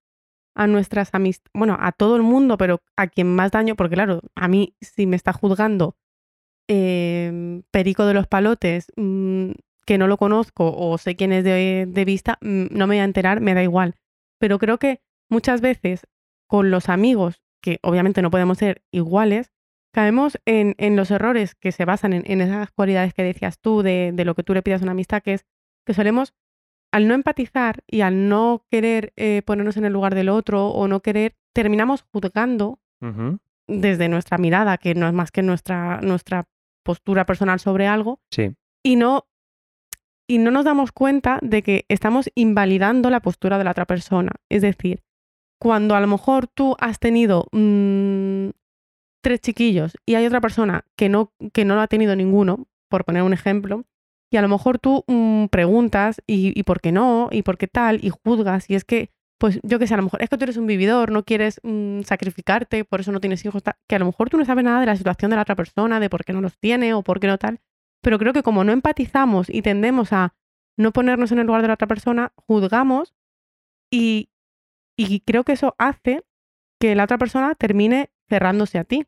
[0.55, 4.21] a nuestras amistades, bueno, a todo el mundo, pero a quien más daño, porque claro,
[4.35, 5.97] a mí si me está juzgando
[6.67, 9.51] em, Perico de los Palotes, mm,
[9.85, 13.01] que no lo conozco o sé quién es de, de vista, mm, no me voy
[13.01, 13.95] a enterar, me da igual.
[14.39, 16.07] Pero creo que muchas veces
[16.47, 19.51] con los amigos, que obviamente no podemos ser iguales,
[19.93, 23.81] caemos en, en los errores que se basan en, en esas cualidades que decías tú,
[23.81, 25.45] de, de lo que tú le pidas a una amistad, que es
[25.85, 26.33] que solemos,
[26.91, 30.87] al no empatizar y al no querer eh, ponernos en el lugar del otro o
[30.87, 32.79] no querer, terminamos juzgando
[33.67, 36.47] desde nuestra mirada, que no es más que nuestra, nuestra
[36.85, 38.55] postura personal sobre algo, Sí.
[38.85, 39.25] y no,
[40.29, 44.31] y no nos damos cuenta de que estamos invalidando la postura de la otra persona.
[44.49, 45.01] Es decir,
[45.59, 48.49] cuando a lo mejor tú has tenido mm,
[49.23, 53.03] tres chiquillos y hay otra persona que no, que no lo ha tenido ninguno, por
[53.05, 53.83] poner un ejemplo,
[54.31, 57.67] y a lo mejor tú mm, preguntas y, y por qué no, y por qué
[57.67, 60.37] tal, y juzgas, y es que, pues yo que sé, a lo mejor es que
[60.37, 63.95] tú eres un vividor, no quieres mm, sacrificarte, por eso no tienes hijos, tal, que
[63.95, 66.09] a lo mejor tú no sabes nada de la situación de la otra persona, de
[66.09, 67.59] por qué no los tiene o por qué no tal,
[68.01, 70.33] pero creo que como no empatizamos y tendemos a
[70.77, 73.13] no ponernos en el lugar de la otra persona, juzgamos
[73.91, 74.29] y,
[74.97, 76.23] y creo que eso hace
[76.79, 79.05] que la otra persona termine cerrándose a ti.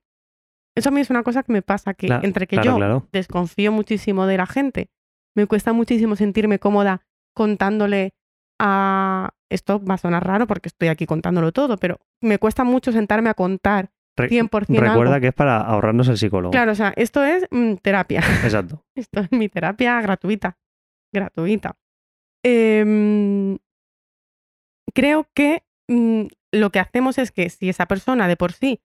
[0.75, 3.07] Eso a mí es una cosa que me pasa, que entre que claro, yo claro.
[3.11, 4.89] desconfío muchísimo de la gente,
[5.35, 7.01] me cuesta muchísimo sentirme cómoda
[7.33, 8.13] contándole
[8.59, 9.29] a...
[9.49, 13.29] Esto va a sonar raro porque estoy aquí contándolo todo, pero me cuesta mucho sentarme
[13.29, 15.21] a contar Re- 100% Recuerda algo.
[15.21, 16.51] que es para ahorrarnos el psicólogo.
[16.51, 18.19] Claro, o sea, esto es mm, terapia.
[18.43, 18.83] Exacto.
[18.95, 20.57] Esto es mi terapia gratuita.
[21.13, 21.77] Gratuita.
[22.43, 23.57] Em,
[24.93, 28.81] creo que mm, lo que hacemos es que si esa persona de por sí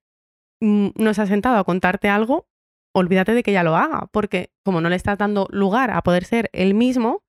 [0.60, 2.46] mm, no se ha sentado a contarte algo,
[2.94, 6.24] olvídate de que ya lo haga, porque como no le estás dando lugar a poder
[6.24, 7.22] ser él mismo.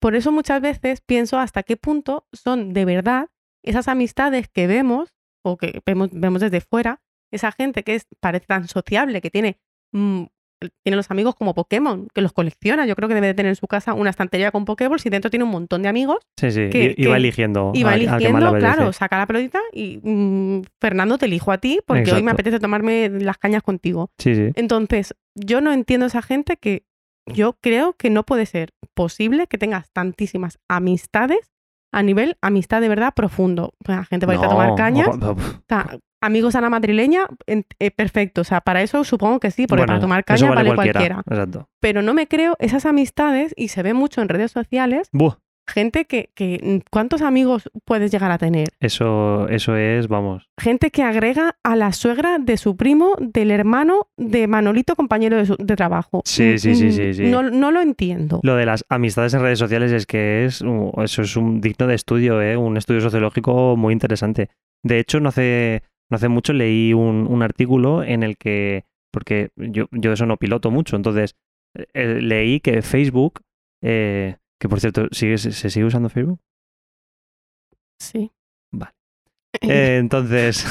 [0.00, 3.28] Por eso muchas veces pienso hasta qué punto son de verdad
[3.62, 8.46] esas amistades que vemos o que vemos, vemos desde fuera, esa gente que es, parece
[8.46, 9.58] tan sociable, que tiene,
[9.92, 10.24] mm,
[10.82, 12.84] tiene los amigos como Pokémon, que los colecciona.
[12.86, 15.30] Yo creo que debe de tener en su casa una estantería con Pokéballs y dentro
[15.30, 16.68] tiene un montón de amigos Sí, sí.
[16.70, 17.72] que- y, va eligiendo.
[17.74, 22.12] y va eligiendo, claro, saca la pelotita y mm, Fernando te elijo a ti porque
[22.12, 24.10] hoy me apetece tomarme las cañas contigo.
[24.18, 24.50] Sí, sí.
[24.54, 26.84] Entonces, yo no entiendo a esa gente que
[27.32, 31.50] yo creo que no puede ser posible que tengas tantísimas amistades
[31.92, 33.72] a nivel amistad de verdad profundo.
[33.84, 35.08] Sea, gente va a irte a tomar No, cañas.
[35.08, 35.36] ojo, O
[35.68, 38.42] sea, amigos a la madrileña, eh, perfecto.
[38.42, 40.74] O sea, para eso supongo que sí, porque Bueno, para tomar eso cañas vale vale
[40.92, 41.22] cualquiera.
[41.26, 41.68] Exacto.
[41.80, 45.34] Pero no me creo esas amistades, y se ve mucho en redes sociales, Buh,
[45.70, 48.68] gente que, que ¿cuántos amigos puedes llegar a tener?
[48.80, 50.48] Eso, eso es, vamos.
[50.60, 55.46] Gente que agrega a la suegra de su primo, del hermano de Manolito, compañero de,
[55.46, 56.22] su- de trabajo.
[56.24, 57.22] Sí, sí, sí, Mm, sí, sí.
[57.30, 58.40] No, no lo entiendo.
[58.42, 60.62] Lo de las amistades en redes sociales es que es
[61.04, 62.56] eso es un digno de estudio, ¿eh?
[62.56, 64.50] un estudio sociológico muy interesante.
[64.82, 69.50] De hecho, no hace, no hace mucho leí un, un artículo en el que, porque
[69.56, 71.34] yo, yo eso no piloto mucho, entonces
[71.94, 73.40] eh, leí que Facebook,
[73.82, 76.40] eh, que por cierto, ¿sigue, se, sigue usando Facebook?
[78.00, 78.30] Sí.
[78.72, 78.92] Vale.
[79.62, 80.64] Eh, entonces,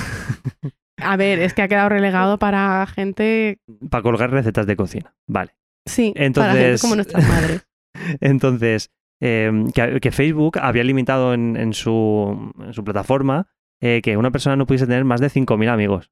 [0.98, 3.60] A ver, es que ha quedado relegado para gente.
[3.90, 5.14] para colgar recetas de cocina.
[5.28, 5.54] Vale.
[5.86, 7.68] Sí, para gente Entonces- como nuestras madres.
[8.22, 13.48] Entonces, eh, que, que Facebook había limitado en, en su, en su plataforma
[13.82, 16.10] eh, que una persona no pudiese tener más de 5.000 amigos.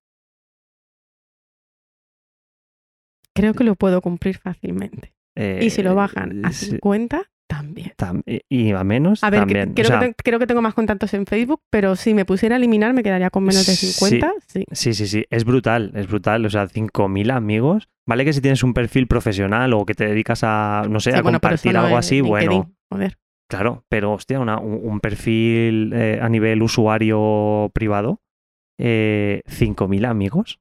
[3.34, 5.14] Creo que lo puedo cumplir fácilmente.
[5.36, 7.92] Eh, Y si lo bajan a sí, 50, también.
[7.98, 9.70] tam- y a menos A ver, que- también.
[9.72, 12.26] O creo, sea, que te- creo que tengo más contactos en Facebook, pero si me
[12.26, 13.88] pusiera a eliminar me quedaría con menos de Sí.
[13.88, 14.34] 50.
[14.48, 14.66] Sí.
[14.72, 16.46] Sí, sí, sí, es brutal, es brutal.
[16.46, 17.90] O sea, 5.000 amigos.
[18.06, 21.18] Vale que si tienes un perfil profesional o que te dedicas a, no sé, Sí,
[21.18, 23.18] a bueno, compartir algo así, bueno, LinkedIn, Joder.
[23.50, 28.22] claro, pero hostia, una- un perfil eh, a nivel usuario privado,
[28.80, 30.60] eh, 5.000 amigos.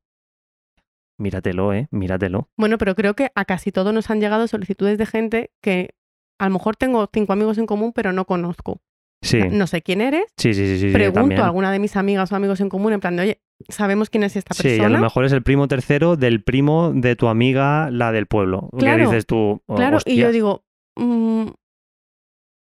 [1.19, 2.49] Míratelo, eh, míratelo.
[2.59, 5.95] Bueno, pero creo que a casi todos nos han llegado solicitudes de gente que
[6.39, 8.81] a lo mejor tengo cinco amigos en común, pero no conozco.
[9.23, 10.25] Sí, No sé quién eres.
[10.37, 11.41] sí, sí, sí, sí, Pregunto también.
[11.41, 14.23] a alguna de mis amigas o amigos en común, en plan de, oye, ¿sabemos quién
[14.25, 14.87] es esta Sí, persona?
[14.87, 18.69] a lo mejor es el primo tercero del primo de tu amiga, la del pueblo.
[18.79, 20.65] Claro, que dices tú, oh, Claro, y yo digo,
[20.97, 21.47] mm,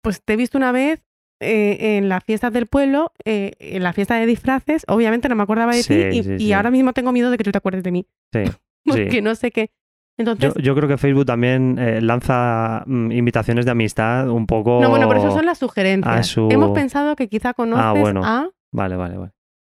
[0.01, 1.03] pues te he visto una vez
[1.39, 5.43] eh, en las fiestas del pueblo, eh, en la fiesta de disfraces, obviamente no me
[5.43, 6.53] acordaba de Sí, ti y, sí, y sí.
[6.53, 8.43] ahora mismo tengo miedo de que tú te acuerdes de mí, Sí,
[8.85, 9.21] porque sí.
[9.21, 9.71] no sé qué.
[10.17, 14.79] Yo, Entonces, yo creo que Facebook también eh, lanza mm, invitaciones de amistad un poco.
[14.81, 16.27] no, bueno, pero eso son las sugerencias.
[16.27, 18.21] su- Hemos pensado que quizá conoces bueno.
[18.23, 18.49] a...
[18.71, 19.31] Vale, vale, vale.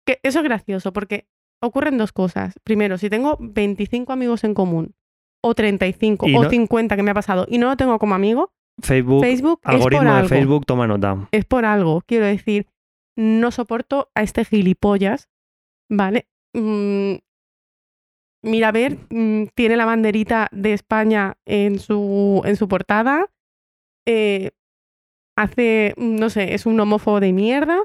[0.06, 1.26] Que eso es gracioso, porque
[1.62, 2.54] ocurren dos cosas.
[2.64, 4.94] Primero, si tengo 25 amigos en común,
[5.42, 8.14] o 35, Y o no- 50 que me ha pasado, y no lo tengo como
[8.14, 10.28] amigo, Facebook, Facebook es por algoritmo de algo.
[10.28, 11.28] Facebook, toma nota.
[11.32, 12.02] es por algo.
[12.06, 12.66] Quiero decir,
[13.16, 15.30] no soporto a este gilipollas,
[15.90, 16.28] ¿vale?
[16.54, 17.14] Mm,
[18.46, 23.26] mira, a ver, mm, tiene la banderita de España en su, en su portada.
[24.08, 24.52] eh,
[25.36, 27.78] hace, mm, no sé, es un homófobo de mierda.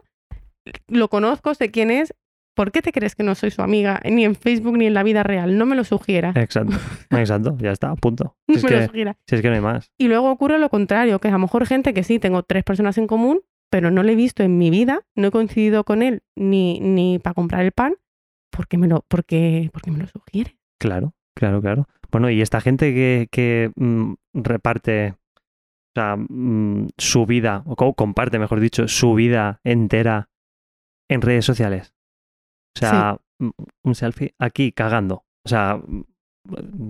[0.88, 2.14] Lo conozco, sé quién es.
[2.56, 4.00] ¿Por qué te crees que no soy su amiga?
[4.10, 5.58] Ni en Facebook ni en la vida real.
[5.58, 6.32] No me lo sugiera.
[6.36, 6.76] Exacto,
[7.12, 8.36] exacto, ya está, punto.
[8.48, 9.18] Si No es, me lo sugiera.
[9.28, 9.90] si es que no hay más.
[9.98, 12.98] Y luego ocurre lo contrario, que a lo mejor gente que sí, tengo tres personas
[12.98, 16.22] en común, pero no le he visto en mi vida, no he coincidido con él
[16.36, 17.96] ni, ni para comprar el pan,
[18.52, 20.58] porque me lo, porque, porque me lo sugiere.
[20.80, 21.88] Claro, claro, claro.
[22.12, 27.94] Bueno, y esta gente que, que mm, reparte, o sea, mm, su vida, o co-
[27.94, 30.30] comparte, mejor dicho, su vida entera
[31.10, 31.94] en redes sociales.
[32.76, 33.50] O sea, mm,
[33.84, 35.26] un selfie aquí cagando.
[35.46, 35.80] O sea,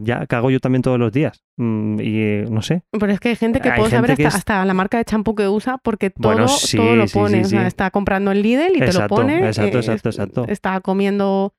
[0.02, 1.44] ya cago yo también todos los días.
[1.58, 2.84] Mm, Y eh, no sé.
[2.92, 4.74] Pero es que hay gente que Hay puedo saber gente hasta, que es- hasta la
[4.74, 7.38] marca de champú que usa porque todo, Bueno, sí, todo lo sí, pone.
[7.40, 7.68] sí, O sea, sí.
[7.68, 9.48] está comprando en Lidl y te lo pone.
[9.48, 10.46] exacto, eh, exacto, exacto.
[10.48, 11.54] Está comiendo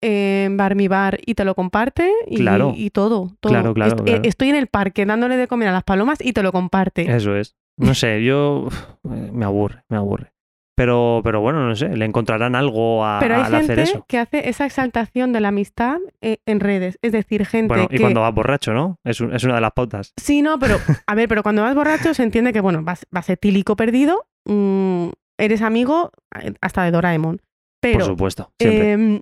[0.00, 2.72] en Bar Mi Bar y te lo comparte y, Claro.
[2.76, 3.52] y todo, todo.
[3.52, 4.22] Claro, claro, Est- claro.
[4.22, 7.10] eh, Estoy en el parque dándole de comer a las palomas y te lo comparte.
[7.10, 7.56] Eso es.
[7.76, 8.68] No sé, yo
[9.10, 10.32] eh, me aburre, me aburre.
[10.78, 14.04] Pero, pero bueno, no sé, le encontrarán algo a, Pero hay al hacer gente eso.
[14.08, 16.98] que hace esa exaltación de la amistad eh, en redes.
[17.02, 17.96] Es decir, gente Bueno, que...
[17.96, 18.98] y cuando vas borracho, ¿no?
[19.04, 20.14] Es, un- es una de las pautas.
[20.16, 20.78] Sí, no, pero...
[21.06, 25.08] A ver, pero cuando vas borracho se entiende que, bueno, vas, vas etílico perdido, mm,
[25.36, 27.42] eres amigo eh, hasta de Doraemon.
[27.80, 28.92] Pero por supuesto, siempre.
[28.92, 29.20] em,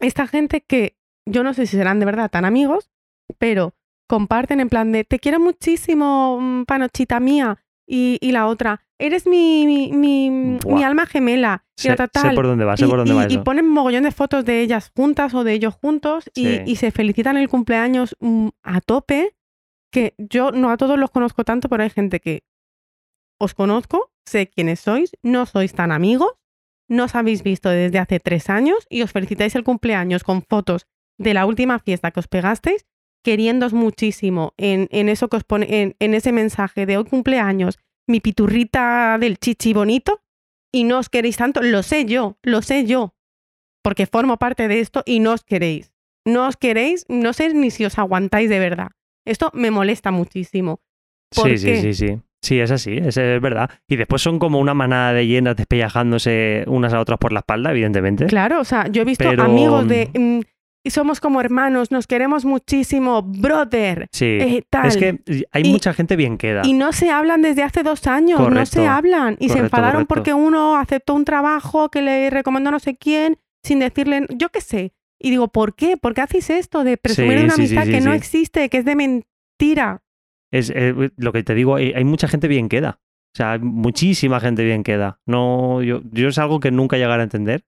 [0.00, 2.90] esta gente que yo no sé si serán de verdad tan amigos,
[3.38, 3.74] pero
[4.08, 7.58] comparten en plan de te quiero muchísimo, mm, panochita mía,
[7.90, 10.74] y, y la otra, eres mi, mi, mi, Buah.
[10.76, 12.34] mi alma gemela, y la sé, tal.
[12.36, 14.60] por dónde va, sé y, por dónde y- va y ponen mogollón de fotos de
[14.60, 16.60] ellas juntas o de ellos juntos y, Sí.
[16.66, 19.34] y se felicitan el cumpleaños mm, a tope,
[19.92, 22.44] que yo no a todos los conozco tanto, pero hay gente que
[23.40, 26.32] os conozco, sé quiénes sois, no sois tan amigos,
[26.88, 30.86] no os habéis visto desde hace tres años y os felicitáis el cumpleaños con fotos
[31.18, 32.86] de la última fiesta que os pegasteis,
[33.22, 37.78] queriéndoos muchísimo en, en eso que os pone, en, en ese mensaje de hoy cumpleaños,
[38.08, 40.22] mi piturrita del chichi bonito,
[40.72, 43.14] y no os queréis tanto, lo sé yo, lo sé yo,
[43.82, 45.92] porque formo parte de esto y no os queréis.
[46.26, 48.88] No os queréis, no sé ni si os aguantáis de verdad.
[49.26, 50.80] Esto me molesta muchísimo.
[51.34, 52.20] ¿Por Sí, sí, sí, sí.
[52.42, 53.68] Sí, es así, es, es verdad.
[53.86, 57.70] Y después son como una manada de hienas despellejándose unas a otras por la espalda,
[57.70, 58.26] evidentemente.
[58.26, 60.40] Claro, o sea, yo he visto Pero- amigos de mm,
[60.84, 64.06] y somos como hermanos, nos queremos muchísimo, brother.
[64.12, 64.24] Sí.
[64.24, 64.86] eh, tal.
[64.86, 65.20] es que
[65.52, 66.62] hay Y- mucha gente bien queda.
[66.64, 69.36] Y no se hablan desde hace dos años, no se hablan.
[69.40, 70.14] Y se enfadaron correcto.
[70.14, 74.60] porque uno aceptó un trabajo que le recomendó no sé quién sin decirle, yo qué
[74.60, 74.92] sé.
[75.22, 75.98] Y digo, ¿por qué?
[75.98, 78.78] ¿Por qué hacéis esto de presumir Sí, una sí, amistad sí, que no existe, que
[78.78, 80.02] es de mentira?
[80.50, 83.00] Es eh, lo que te digo, hay, hay mucha gente bien queda.
[83.34, 85.20] O sea, muchísima gente bien queda.
[85.26, 87.64] No, yo, yo es algo que nunca llegaré a entender,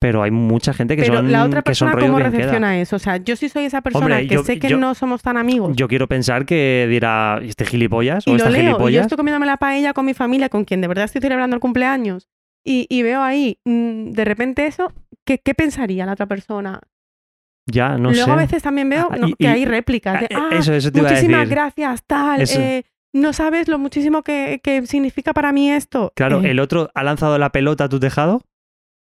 [0.00, 2.96] pero hay mucha gente que Pero son la otra que son persona, ¿cómo recepciona eso?
[2.96, 5.22] O sea, yo sí soy esa persona Hombre, que yo- sé que yo- no somos
[5.22, 5.76] tan amigos.
[5.76, 8.60] Yo quiero pensar que dirá, este gilipollas y o lo esta leo.
[8.60, 9.02] Y yo gilipollas.
[9.02, 12.28] estoy comiéndome la paella con mi familia, con quien de verdad estoy celebrando el cumpleaños.
[12.64, 14.92] Y, y veo ahí, mm, de repente eso,
[15.26, 16.80] ¿qué, qué pensaría la otra persona?
[17.66, 18.30] Ya, no Luego sé.
[18.32, 20.90] a veces también veo Ah, no, y- que hay réplicas de, Ah, ah, eso, eso
[20.90, 21.54] te iba a muchísimas decir.
[21.54, 26.12] gracias, tal, eh, no sabes lo muchísimo que, que significa para mí esto.
[26.16, 28.42] Claro, Eh, el otro ha lanzado la pelota a tu tejado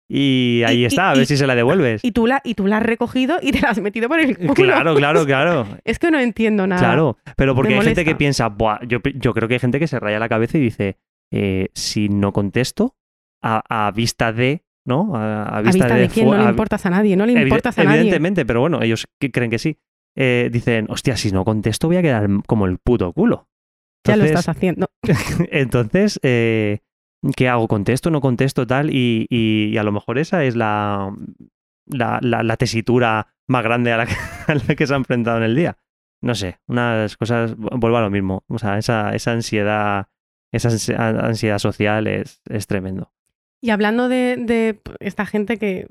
[0.08, 2.02] y ahí Y- está, a ver y- si se la devuelves.
[2.04, 4.36] y, tú la, y tú la has recogido y te la has metido por el
[4.38, 4.54] culo.
[4.54, 5.66] Claro, claro, claro.
[5.84, 6.80] Es que no entiendo nada.
[6.80, 9.78] Claro, pero porque Me hay gente que piensa, Buah, yo, yo creo que hay gente
[9.78, 10.96] que se raya la cabeza y dice,
[11.32, 12.96] eh, si no contesto,
[13.42, 15.14] a, a vista de, ¿no?
[15.14, 16.26] A, a ¿A vista, vista de quién?
[16.30, 18.00] No le importas a nadie, no le importas a nadie.
[18.00, 19.76] Evidentemente, pero bueno, ellos creen que sí.
[20.16, 23.46] Eh, dicen, hostia, si no contesto voy a quedar como el puto culo.
[24.04, 24.88] Ya lo estás haciendo.
[25.50, 26.78] Entonces, eh,
[27.36, 27.68] ¿qué hago?
[27.68, 28.10] ¿Contesto?
[28.10, 28.66] ¿No contesto?
[28.66, 28.90] Tal.
[28.90, 31.12] Y, y- a lo mejor esa es la,
[31.86, 34.06] la, la- tesitura más grande a la,
[34.76, 35.78] que, se ha enfrentado en el día.
[36.20, 38.42] No sé, unas cosas, vuelvo a lo mismo.
[38.48, 40.08] O sea, esa, esa ansiedad,
[40.52, 43.12] esa ansi- ansiedad social es, es tremendo.
[43.60, 45.86] Y hablando de, de esta gente que,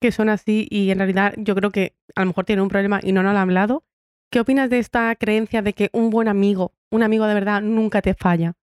[0.00, 3.00] que son así y en realidad yo creo que a lo mejor tienen un problema
[3.02, 3.84] y no nos lo han hablado,
[4.30, 8.02] ¿qué opinas de esta creencia de que un buen amigo, un amigo de verdad, nunca
[8.02, 8.54] te falla?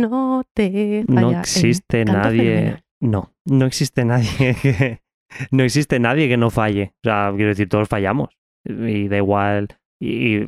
[0.00, 1.20] No te falla.
[1.20, 2.42] No existe nadie.
[2.42, 2.84] fenomenal.
[3.00, 5.02] No, no existe nadie que.
[5.50, 6.94] No existe nadie que no falle.
[7.04, 8.30] O sea, quiero decir, todos fallamos.
[8.64, 9.68] Y da igual.
[10.00, 10.46] Y, y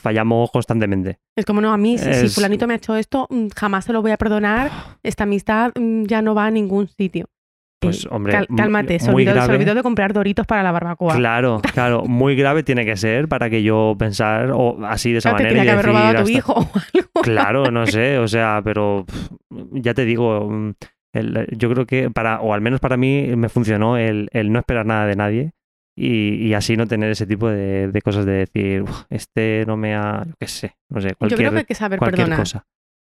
[0.00, 1.18] fallamos constantemente.
[1.36, 4.02] Es como, no, a mí, si, fulanito me ha hecho esto, mm, jamás se lo
[4.02, 4.70] voy a perdonar.
[5.02, 7.26] Esta amistad mm, ya no va a ningún sitio.
[7.82, 9.54] Pues, Eh, hombre, cal- cálmate, se muy olvidó, se grave.
[9.54, 11.14] olvidó de comprar doritos para la barbacoa.
[11.16, 12.04] Claro, claro.
[12.04, 15.44] Muy grave tiene que ser para que yo pensar o así de esa Claro, te
[15.54, 15.60] manera.
[15.60, 16.58] tenía y que haber decir robado a tu hijo o
[16.94, 17.22] algo.
[17.22, 19.04] Claro, no sé, o sea, pero
[19.72, 20.72] ya te digo, mm,
[21.14, 24.58] el- yo creo que para, o al menos para mí, me funcionó el, el no
[24.60, 25.50] esperar nada de nadie
[25.96, 29.76] y, y así no tener ese tipo de, de cosas de decir, "Uf, este no
[29.76, 32.26] me ha, yo qué sé, no sé, Yo cualquier, creo que hay que saber cualquier
[32.28, 32.38] perdonar.
[32.38, 32.64] cosa.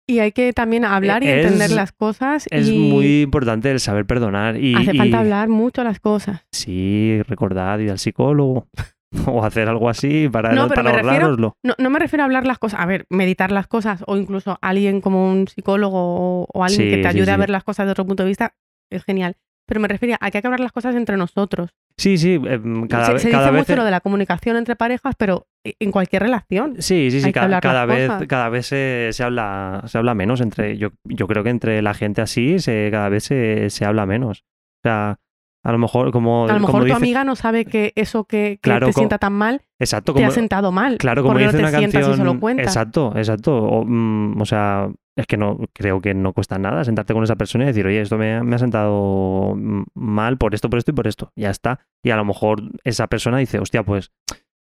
[0.09, 2.47] Y hay que también hablar y Es- entender las cosas.
[2.51, 6.47] Es y muy importante el saber perdonar y, Hace y- falta hablar mucho las cosas.
[6.53, 8.69] sí, recordar ir al psicólogo
[9.27, 11.57] o hacer algo así para, No, para ahorrároslo.
[11.65, 14.59] No, no me refiero a hablar las cosas, a ver, meditar las cosas o incluso
[14.63, 17.65] alguien como un psicólogo o, o alguien Sí, que te sí, ayude a ver las
[17.65, 18.55] cosas de otro punto de vista
[18.91, 19.37] es genial.
[19.67, 21.71] Pero me refiero a que hay que hablar las cosas entre nosotros.
[21.97, 24.57] Sí, sí, em, cada, se vez se cada dice vez mucho lo de la comunicación
[24.57, 26.75] entre parejas, pero en cualquier relación.
[26.79, 28.27] Sí, sí, sí, cada, vez, cosas.
[28.29, 31.95] cada vez se, se habla, se habla menos entre, yo, yo creo que entre la
[31.95, 34.45] gente así se, cada vez se, se habla menos.
[34.85, 35.19] O sea,
[35.67, 38.25] a lo mejor como, A lo como mejor tu dice- amiga no sabe que eso
[38.25, 40.97] que, que Claro, te sienta tan mal exacto, te como, ha sentado mal.
[40.99, 43.57] claro, como dice no te una canción, y se lo exacto, exacto.
[43.57, 47.37] O, mm, o sea, es que no, creo que no cuesta nada sentarte con esa
[47.37, 49.55] persona y decir, oye, esto me, ha- me ha sentado
[49.95, 51.33] mal por esto, por esto y por esto.
[51.37, 51.81] Ya está.
[52.03, 54.13] Y a lo mejor esa persona dice, hostia, pues,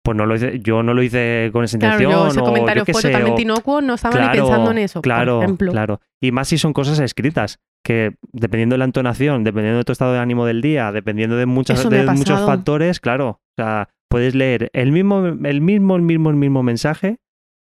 [0.03, 2.11] pues no lo hice, yo no lo hice con esa Claro, intención.
[2.25, 4.71] yo ese o comentario yo fue sé, totalmente o- inocuo, no estaba ni Claro, pensando
[4.71, 5.73] en eso, Claro, por ejemplo.
[5.73, 6.01] claro.
[6.21, 10.12] Y más si son cosas escritas, que dependiendo de la entonación, dependiendo de tu estado
[10.12, 13.29] de ánimo del día, dependiendo de, muchas, de ha muchos factores, claro.
[13.29, 17.18] O sea, puedes leer el mismo, el mismo, el mismo, el mismo mensaje,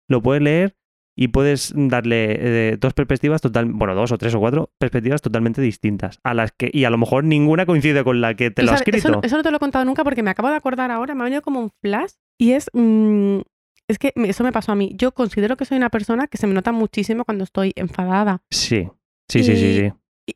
[0.09, 0.77] lo puedes leer
[1.15, 2.37] y puedes darle
[2.71, 6.53] eh, dos perspectivas total, bueno, dos o tres o cuatro perspectivas totalmente distintas a las
[6.53, 9.09] que y a lo mejor ninguna coincide con la que te lo ha sabes, eso,
[9.09, 9.21] escrito.
[9.27, 11.25] eso no te lo he contado nunca porque me acabo de acordar ahora, me ha
[11.25, 12.71] venido como un flash y es...
[12.73, 13.41] mm,
[13.89, 14.93] es que eso me pasó a mí.
[14.97, 18.43] Yo considero que soy una persona que se me nota muchísimo cuando estoy enfadada.
[18.51, 18.89] Sí,
[19.29, 19.93] sí, sí, sí, sí.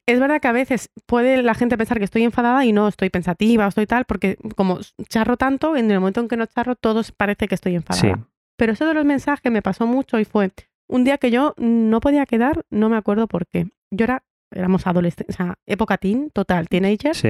[0.07, 3.09] Es verdad que a veces puede la gente pensar que estoy enfadada y no, estoy
[3.11, 6.75] pensativa o estoy tal, porque como charro tanto, en el momento en que no charro,
[6.75, 8.17] todos parece que estoy enfadada.
[8.17, 8.23] Sí.
[8.57, 10.51] Pero eso de los mensajes me pasó mucho y fue
[10.89, 13.69] un día que yo no podía quedar, no me acuerdo por qué.
[13.93, 17.29] Yo era, éramos adolescentes, o sea, época teen, total, teenager, Sí,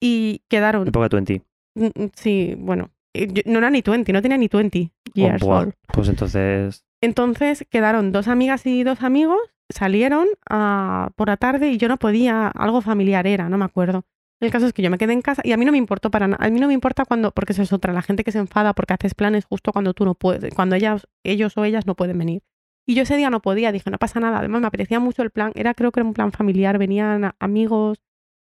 [0.00, 1.42] y quedaron, época 20.
[1.74, 5.10] mm, mm, sí, bueno, eh, yo- no era ni 20, no tenía ni 20 Oh,
[5.14, 5.74] years old.
[5.92, 9.38] Pues entonces, Entonces quedaron dos amigas y dos amigos,
[9.68, 14.04] salieron ah, por la tarde y yo no podía, algo familiar era, no me acuerdo.
[14.40, 16.10] El caso es que yo me quedé en casa y a mí no me importó
[16.10, 16.44] para nada.
[16.44, 18.72] A mí no me importa cuando, porque eso es otra, la gente que se enfada
[18.72, 22.18] porque haces planes justo cuando tú no puedes, cuando ellas, ellos o ellas no pueden
[22.18, 22.42] venir.
[22.86, 24.38] Y yo ese día no podía, dije, no pasa nada.
[24.38, 27.98] Además me apetecía mucho el plan, era creo que era un plan familiar, venían amigos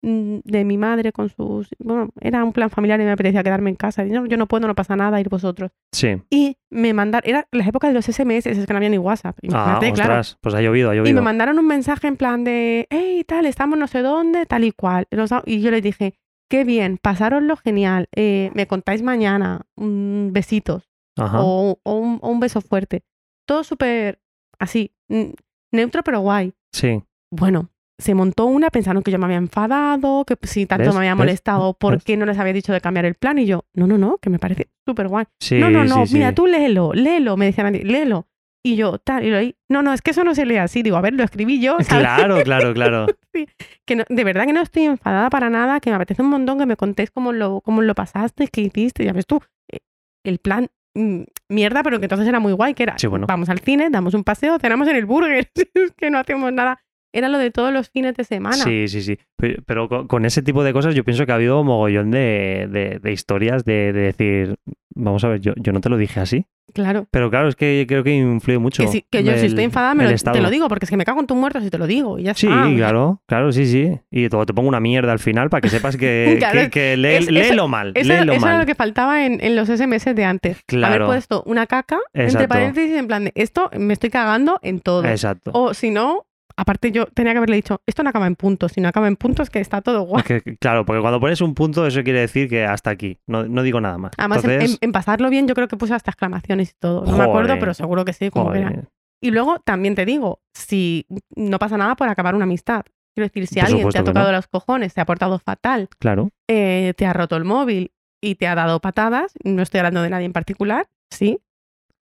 [0.05, 1.68] de mi madre con sus...
[1.78, 4.05] Bueno, era un plan familiar y me apetecía quedarme en casa.
[4.05, 5.70] Y no, yo no puedo, no pasa nada, ir vosotros.
[5.92, 6.20] Sí.
[6.30, 7.28] Y me mandaron...
[7.28, 9.36] Era la época de los SMS, es que no había ni WhatsApp.
[9.38, 10.11] Ah, Imagínate, claro.
[10.20, 11.14] ostras, pues ha llovido, ha Y llovido.
[11.14, 14.72] me mandaron un mensaje en plan de, hey, tal, estamos no sé dónde, tal y
[14.72, 15.07] cual.
[15.46, 16.14] Y yo les dije,
[16.50, 21.38] qué bien, pasároslo genial, eh, me contáis mañana, mm, besitos Ajá.
[21.42, 23.02] o, o un, o un beso fuerte.
[23.46, 24.20] Todo súper
[24.59, 25.30] así, mm,
[25.72, 26.52] neutro pero guay.
[26.72, 27.02] Sí.
[27.30, 30.95] Bueno, se montó una, pensaron que yo me había enfadado, que si tanto ¿Ves?
[30.95, 31.18] me había ¿Ves?
[31.18, 33.38] molestado, ¿por qué no les había dicho de cambiar el plan?
[33.38, 35.26] Y yo, no, no, no, que me parece súper guay.
[35.40, 36.34] Sí, no, no, no, sí, mira, sí.
[36.34, 38.26] tú léelo, léelo, me decían léelo.
[38.66, 39.57] Y yo, tal, y lo leí.
[39.68, 40.82] No, no, es que eso no se lee así.
[40.82, 41.76] Digo, a ver, lo escribí yo.
[41.82, 41.86] ¿sabes?
[42.03, 43.07] Claro, claro, claro.
[43.86, 46.59] que no- de verdad que no estoy enfadada para nada, que me apetece un montón
[46.59, 49.38] que me contéis cómo lo, cómo lo pasaste, qué hiciste, ya ves tú,
[49.70, 49.80] eh,
[50.24, 53.26] el plan mm, mierda, pero que entonces era muy guay, que era, bueno.
[53.26, 56.80] vamos al cine, damos un paseo, cenamos en el burger, es que no hacemos nada.
[57.16, 58.56] Era lo de todos los fines de semana.
[58.56, 59.18] Sí, sí, sí.
[59.36, 62.68] Pe- Pero con, con ese tipo de cosas yo pienso que ha habido mogollón de,
[62.70, 64.56] de- de historias de, de decir,
[64.94, 66.46] vamos a ver, yo, yo no te lo dije así.
[66.72, 67.06] Claro.
[67.12, 68.82] Pero claro, es que creo que influye mucho.
[68.82, 70.90] Que, si- que yo si el- estoy enfadada me lo- te lo digo, porque es
[70.90, 72.18] que me cago en tu muerto si te lo digo.
[72.18, 72.68] Y ya Sí, está.
[72.74, 74.00] claro, claro, sí, sí.
[74.10, 76.96] Y todo, te pongo una mierda al final para que sepas que, Claro, que, que
[76.96, 79.68] lee- es- eso- léelo mal, Eso, léelo eso era lo que faltaba en, en los
[79.68, 80.56] SMS de antes.
[80.56, 81.06] Haber Claro.
[81.06, 85.04] puesto una caca entre paréntesis en plan de esto me estoy cagando en todo.
[85.04, 85.52] Exacto.
[85.54, 86.24] O si no,
[86.57, 88.72] aparte yo tenía que haberle dicho, esto no acaba en puntos.
[88.72, 90.22] Si no acaba en puntos, que está todo guay.
[90.28, 93.18] Es que, claro, porque cuando pones un punto, eso quiere decir que hasta aquí.
[93.26, 94.12] No, no digo nada más.
[94.16, 97.05] Además, en- Entonces, en, en pasarlo bien, yo creo que puse hasta exclamaciones y todo.
[97.05, 98.68] No me acuerdo, pero seguro que sí, como que era.
[98.68, 98.88] joder,
[99.20, 102.84] Y luego también te digo, si no pasa nada por acabar una amistad.
[103.14, 104.36] Quiero decir, si Por alguien te ha tocado no.
[104.36, 106.30] los cojones, te ha portado fatal, claro.
[106.50, 110.11] eh, te ha roto el móvil y te ha dado patadas, no estoy hablando de
[110.11, 111.38] nadie en particular, sí,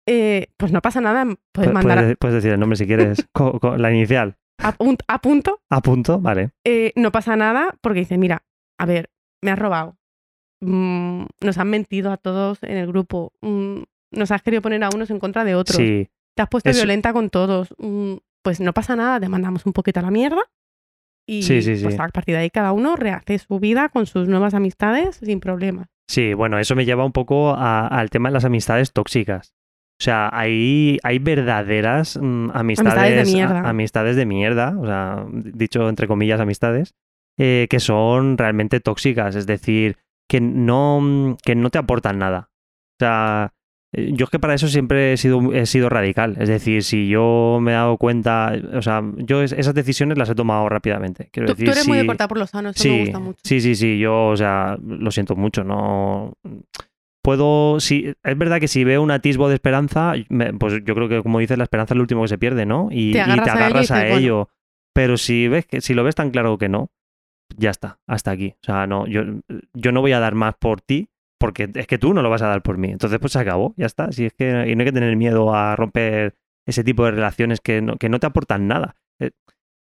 [0.06, 3.26] eh, pues no pasa nada, puedes Pu- mandar Puedes, puedes decir el nombre si quieres.
[3.32, 4.36] Co- co- la inicial.
[4.58, 6.50] a pun- a punto, A punto, vale.
[6.64, 8.42] eh, no pasa nada porque dice, mira,
[8.78, 9.10] a ver,
[9.42, 9.96] me has robado,
[10.62, 13.82] Mm, nos han mentido a todos en el grupo, Mm,
[14.12, 16.78] nos has querido poner a unos en contra de otros, Sí, te has puesto Eso-
[16.80, 20.40] violenta con todos, Mm, pues no pasa nada, te mandamos un poquito a la mierda.
[21.28, 22.00] Y Sí, sí, pues sí.
[22.00, 25.88] a partir de ahí cada uno rehace su vida con sus nuevas amistades sin problemas.
[26.08, 29.52] sí, bueno, eso me lleva un poco al tema de las amistades tóxicas.
[29.98, 33.60] O sea, hay, hay verdaderas mm, amistades, Amistades de mierda.
[33.60, 36.94] a- amistades de mierda, o sea, dicho entre comillas amistades,
[37.38, 39.96] eh, que son realmente tóxicas, es decir,
[40.28, 42.50] que no, que no te aportan nada.
[42.50, 43.52] O sea,
[43.94, 46.36] eh, yo es que para eso siempre he sido, he sido radical.
[46.40, 50.28] Es decir, si yo me he dado cuenta, o sea, yo es- esas decisiones las
[50.28, 51.30] he tomado rápidamente.
[51.32, 53.18] Quiero Tú, decir, tú eres muy de cortar por lo sano, eso sí, me gusta
[53.20, 53.40] mucho.
[53.44, 56.34] Sí, sí, sí, yo, o sea, lo siento mucho, no...
[57.26, 61.08] Puedo, sí, es verdad que si veo un atisbo de esperanza, me- pues yo creo
[61.08, 62.86] que como dices, la esperanza es lo último que se pierde, ¿no?
[62.92, 64.48] Y Te y agarras a ello y agarras a ello.
[64.94, 66.88] Pero si ves que, si lo ves tan claro que no,
[67.56, 68.54] ya está, hasta aquí.
[68.62, 69.22] O sea, no, yo,
[69.74, 71.08] yo no voy a dar más por ti,
[71.40, 72.90] porque es que tú no lo vas a dar por mí.
[72.92, 74.12] Entonces, pues se acabó, ya está.
[74.12, 77.60] Si es que y no hay que tener miedo a romper ese tipo de relaciones
[77.60, 78.94] que no, que no te aportan nada.
[79.20, 79.32] Eh,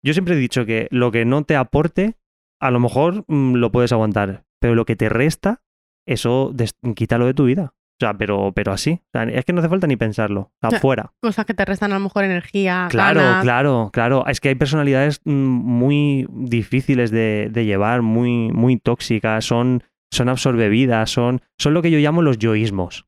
[0.05, 2.14] Yo siempre he dicho que lo que no te aporte,
[2.61, 5.62] a lo mejor mm, lo puedes aguantar, pero lo que te resta,
[6.07, 7.72] eso des- quítalo de tu vida.
[7.74, 9.00] O sea, pero, pero así.
[9.05, 10.40] O sea, es que no hace falta ni pensarlo.
[10.40, 11.12] O sea, sea, fuera.
[11.22, 13.42] Cosas que te restan a lo mejor energía, Claro, ganas.
[13.44, 14.26] claro, claro.
[14.26, 20.28] Es que hay personalidades mm, muy difíciles de, de llevar, muy, muy tóxicas, son, son
[20.28, 23.07] absorbevidas, son, son lo que yo llamo los yoísmos.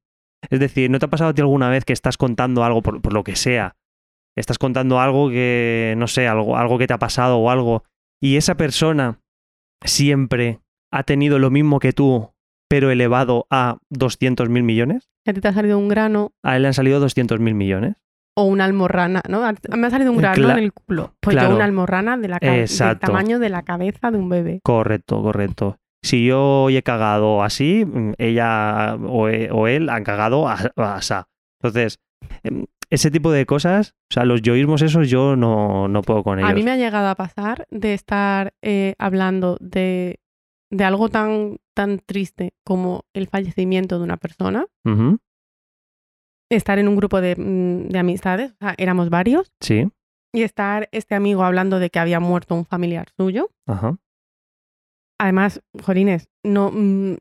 [0.48, 3.02] Es decir, ¿no te ha pasado a ti alguna vez que estás contando algo, por,
[3.02, 3.74] por lo que sea?
[4.36, 7.82] Estás contando algo que, no sé, algo, algo que te ha pasado o algo,
[8.22, 9.18] y esa persona
[9.84, 10.60] siempre
[10.92, 12.30] ha tenido lo mismo que tú,
[12.68, 15.08] pero elevado a 200 mil millones.
[15.24, 17.54] Que a ti te ha salido un grano A él le han salido 200 mil
[17.54, 17.94] millones.
[18.38, 19.40] o una almorrana, ¿no?
[19.76, 21.14] Me ha salido un grano cla- en el culo.
[21.20, 21.50] Pues claro.
[21.50, 24.60] yo una almorrana de la del tamaño de la cabeza de un bebé.
[24.62, 25.78] Correcto, correcto.
[26.04, 30.58] Si yo hoy he cagado así, mm, ella o, e- o él han cagado a,
[30.76, 31.28] a sa.
[31.62, 31.98] Entonces,
[32.44, 36.38] em, ese tipo de cosas, o sea, los yoísmos esos yo no, no puedo con
[36.38, 36.50] ellos.
[36.50, 40.20] A mí me ha llegado a pasar de estar eh, hablando de,
[40.70, 44.64] de algo tan, tan triste como el fallecimiento de una persona,
[46.50, 49.88] estar en un grupo de, mm, de amistades, o sea, éramos varios, Sí,
[50.34, 53.50] y estar este amigo hablando de que había muerto un familiar suyo.
[53.66, 53.96] ajá.
[55.18, 57.16] Además, Jolines, no, mm,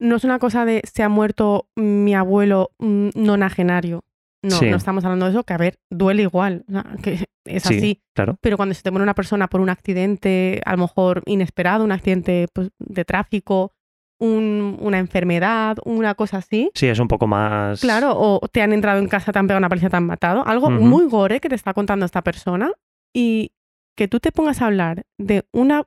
[0.00, 4.04] no es una cosa de se ha muerto mi abuelo mm, nonagenario.
[4.44, 4.70] No, Sí.
[4.70, 7.14] no estamos hablando de eso, que a ver, duele igual, o sea, que
[7.46, 7.76] es Sí.
[7.78, 8.02] así.
[8.14, 8.38] Claro.
[8.40, 11.90] Pero cuando se te muere una persona por un accidente, a lo mejor inesperado, un
[11.92, 13.72] accidente pues, de tráfico,
[14.18, 17.80] un- una enfermedad, una cosa así, Sí, es un poco más.
[17.80, 20.46] claro, o te han entrado en casa, te han pegado una paliza, te han matado,
[20.46, 22.72] algo muy gore que te está contando esta persona
[23.14, 23.52] y
[23.96, 25.84] que tú te pongas a hablar de una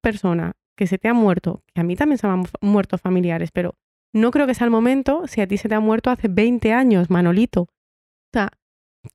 [0.00, 3.50] persona que se te ha muerto, que a mí también se me han muerto familiares,
[3.52, 3.74] pero
[4.14, 6.72] no creo que sea el momento si a ti se te ha muerto hace 20
[6.72, 7.62] años, Manolito.
[7.62, 7.68] O
[8.32, 8.50] sea,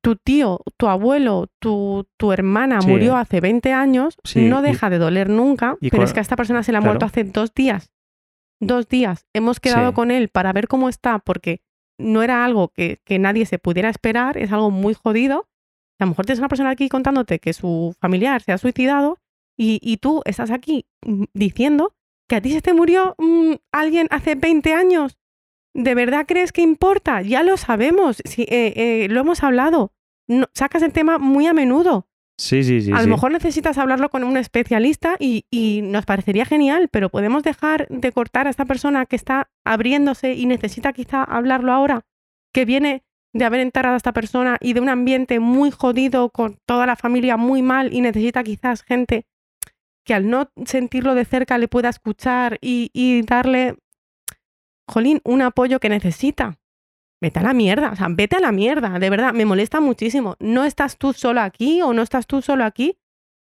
[0.01, 2.87] tu tío, tu abuelo, tu, tu hermana Sí.
[2.89, 6.21] murió hace 20 años, Sí, no deja de doler nunca, y pero es que a
[6.21, 6.93] esta persona se le ha claro.
[6.93, 7.91] muerto hace dos días.
[8.61, 9.25] Dos días.
[9.33, 9.95] Hemos quedado Sí.
[9.95, 11.61] con él para ver cómo está, porque
[11.99, 15.47] no era algo que, que nadie se pudiera esperar, es algo muy jodido.
[15.99, 19.17] A lo mejor tienes una persona aquí contándote que su familiar se ha suicidado
[19.57, 21.93] y, y tú estás aquí mm, diciendo
[22.27, 25.17] que a ti se te murió mm, alguien hace 20 años.
[25.73, 27.21] ¿De verdad crees que importa?
[27.21, 29.93] Ya lo sabemos, sí, eh, eh, lo hemos hablado.
[30.27, 32.07] No- sacas el tema muy a menudo.
[32.37, 32.91] Sí, sí, sí.
[32.91, 33.03] a sí.
[33.03, 37.87] lo mejor necesitas hablarlo con un especialista y, y nos parecería genial, pero podemos dejar
[37.89, 42.01] de cortar a esta persona que está abriéndose y necesita quizá hablarlo ahora,
[42.53, 43.03] que viene
[43.35, 46.95] de haber enterrado a esta persona y de un ambiente muy jodido con toda la
[46.95, 49.25] familia muy mal y necesita quizás gente
[50.05, 53.75] que al no sentirlo de cerca le pueda escuchar y, y darle,
[54.87, 56.57] jolín, un apoyo que necesita.
[57.25, 60.35] Vete a la mierda, o sea, vete a la mierda, de verdad, me molesta muchísimo.
[60.39, 62.99] No estás tú solo aquí o no estás tú solo aquí.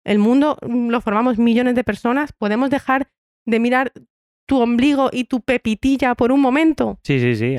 [0.03, 2.31] El mundo mm, lo formamos millones de personas.
[2.33, 3.09] Podemos dejar
[3.45, 3.91] de mirar
[4.47, 6.97] tu ombligo y tu pepitilla por un momento.
[7.03, 7.57] Sí, sí, sí.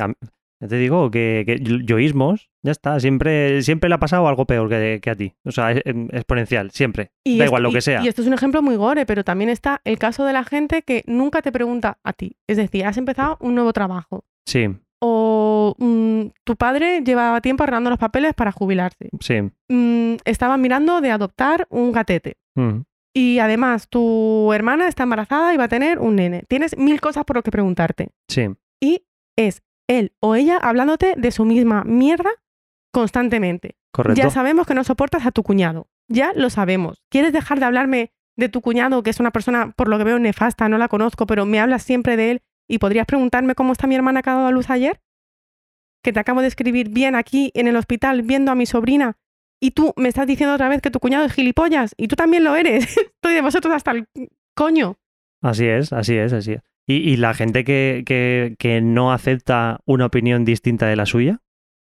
[0.63, 2.99] Ya te digo que, que yo- yoísmos, ya está.
[2.99, 5.35] Siempre, siempre le ha pasado algo peor que, que a ti.
[5.45, 7.13] O sea, es- em, exponencial, siempre.
[7.25, 8.03] Y da igual lo y- que sea.
[8.03, 10.83] Y esto es un ejemplo muy gore, pero también está el caso de la gente
[10.83, 12.37] que nunca te pregunta a ti.
[12.49, 14.25] Es decir, has empezado un nuevo trabajo.
[14.45, 14.67] Sí,
[15.03, 19.09] O mm, tu padre llevaba tiempo arreglando los papeles para jubilarse.
[19.21, 19.41] sí.
[19.69, 22.37] Mm, estaba mirando de adoptar un gatete.
[22.57, 22.81] Mm,
[23.15, 26.45] Y además, tu hermana está embarazada y va a tener un nene.
[26.49, 28.11] Tienes mil cosas por lo que preguntarte.
[28.29, 28.49] sí.
[28.83, 29.05] Y
[29.37, 32.31] es él o ella hablándote de su misma mierda
[32.93, 33.77] constantemente.
[33.93, 34.21] Correcto.
[34.21, 35.89] Ya sabemos que no soportas a tu cuñado.
[36.09, 37.03] Ya lo sabemos.
[37.11, 40.19] ¿Quieres dejar de hablarme de tu cuñado, que es una persona, por lo que veo,
[40.19, 40.69] nefasta?
[40.69, 42.43] No la conozco, pero me hablas siempre de él.
[42.71, 45.01] ¿Y podrías preguntarme cómo está mi hermana que ha dado a luz ayer?
[46.05, 49.17] Que te acabo de escribir bien aquí en el hospital viendo a mi sobrina.
[49.61, 51.95] Y tú me estás diciendo otra vez que tu cuñado es gilipollas.
[51.97, 52.97] Y tú también lo eres.
[52.97, 54.07] Estoy de vosotros hasta el
[54.55, 54.99] coño.
[55.43, 56.63] Así es, así es, así es.
[56.87, 61.41] Y, y la gente que, que, que no acepta una opinión distinta de la suya,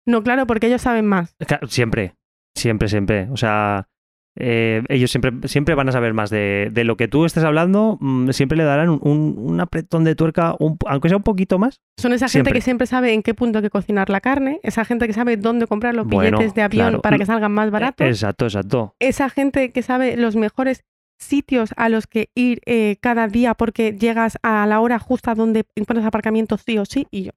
[0.07, 1.35] No, claro, porque ellos saben más.
[1.67, 2.15] Siempre,
[2.55, 3.27] siempre, siempre.
[3.29, 3.89] O sea,
[4.37, 7.97] eh, ellos siempre, siempre van a saber más de, de lo que tú estés hablando,
[7.99, 11.59] mm, siempre le darán un, un- un apretón de tuerca, un- aunque sea un poquito
[11.59, 11.81] más.
[11.99, 12.51] Son esa Siempre.
[12.51, 15.13] gente que siempre sabe en qué punto hay que cocinar la carne, esa gente que
[15.13, 17.01] sabe dónde comprar los Bueno, billetes de avión claro.
[17.01, 18.95] para que salgan más baratos, Exacto, exacto.
[18.99, 20.83] esa gente que sabe los mejores
[21.19, 25.65] sitios a los que ir eh, cada día porque llegas a la hora justa donde
[25.75, 27.31] encuentras aparcamientos sí o sí y yo.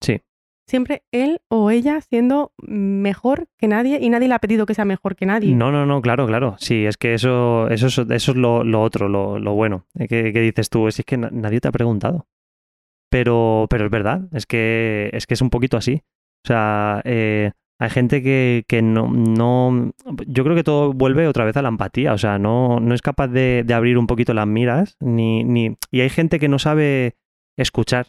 [0.00, 0.20] Sí.
[0.68, 4.84] Siempre él o ella siendo mejor que nadie y nadie le ha pedido que sea
[4.84, 5.54] mejor que nadie.
[5.54, 6.56] No, no, no, claro, claro.
[6.58, 9.86] Sí, es que eso, eso, es- eso es lo, lo otro, lo, lo bueno.
[9.98, 12.26] eh, que dices tú, es que na- nadie te ha preguntado.
[13.10, 16.02] Pero, pero es verdad, es que, es que es un poquito así.
[16.44, 19.92] O sea, eh, hay gente que, que no, no.
[20.26, 22.12] Yo creo que todo vuelve otra vez a la empatía.
[22.12, 24.96] O sea, no, no es capaz de, de abrir un poquito las miras.
[25.00, 25.76] Ni, ni...
[25.90, 27.16] Y hay gente que no sabe
[27.56, 28.08] escuchar.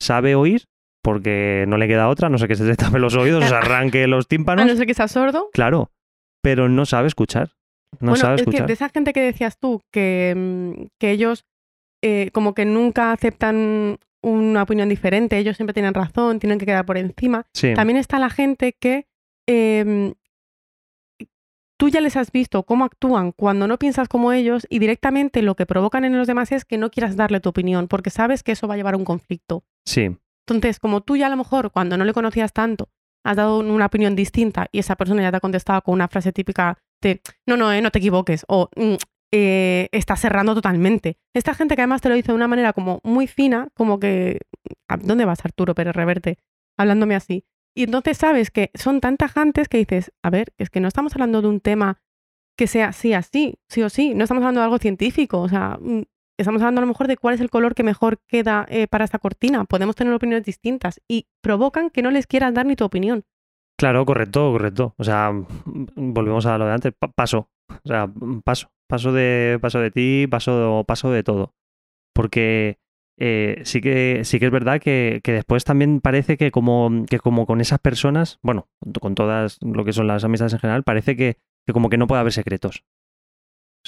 [0.00, 0.64] Sabe oír,
[1.08, 3.54] porque no le queda otra, no sé que se le tape los oídos, o se
[3.54, 4.66] arranque los a tímpanos.
[4.66, 5.48] no ser que sea sordo.
[5.54, 5.90] Claro,
[6.42, 7.52] pero no sabe escuchar.
[7.98, 11.46] No bueno, sabe es que de esa gente que decías tú, que, mm, que ellos
[12.04, 16.84] eh, como que nunca aceptan una opinión diferente, ellos siempre tienen razón, tienen que quedar
[16.84, 17.46] por encima.
[17.54, 19.06] Sí, También está la gente que
[19.46, 20.12] em,
[21.78, 25.54] tú ya les has visto cómo actúan cuando no piensas como ellos y directamente lo
[25.54, 28.52] que provocan en los demás es que no quieras darle tu opinión porque sabes que
[28.52, 29.64] eso va a llevar a un conflicto.
[29.86, 30.18] sí,
[30.54, 32.88] Entonces, como tú ya a lo mejor cuando no le conocías tanto
[33.24, 36.32] has dado una opinión distinta y esa persona ya te ha contestado con una frase
[36.32, 38.94] típica de no, no, eh, no te equivoques o "Mm,
[39.34, 41.18] eh, estás cerrando totalmente.
[41.34, 44.40] Esta gente que además te lo dice de una manera como muy fina, como que
[44.88, 46.38] ¿a ¿dónde vas Arturo Pérez Reverte?
[46.78, 47.44] Hablándome así.
[47.76, 51.12] Y entonces sabes que son tan tajantes que dices, a ver, es que no estamos
[51.14, 52.00] hablando de un tema
[52.56, 55.78] que sea sí así, sí o sí, no estamos hablando de algo científico, o sea,
[55.80, 56.02] mm,
[56.38, 59.04] estamos hablando a lo mejor de cuál es el color que mejor queda eh, para
[59.04, 59.64] esta cortina.
[59.64, 63.24] Podemos tener opiniones distintas y provocan que no les quieras dar ni tu opinión.
[63.78, 64.94] claro, correcto, correcto.
[64.96, 65.30] O sea,
[65.96, 66.92] volvemos a lo de antes.
[66.98, 67.50] Pa- paso.
[67.70, 68.10] O sea,
[68.44, 68.70] paso.
[68.88, 71.52] Paso de, paso de ti, paso, paso de todo.
[72.14, 72.78] Porque
[73.18, 77.18] eh, sí, que, sí que es verdad que, que después también parece que como, que
[77.18, 78.68] como con esas personas, bueno,
[79.00, 81.36] con todas lo que son las amistades en general, parece que,
[81.66, 82.82] que como que no puede haber secretos.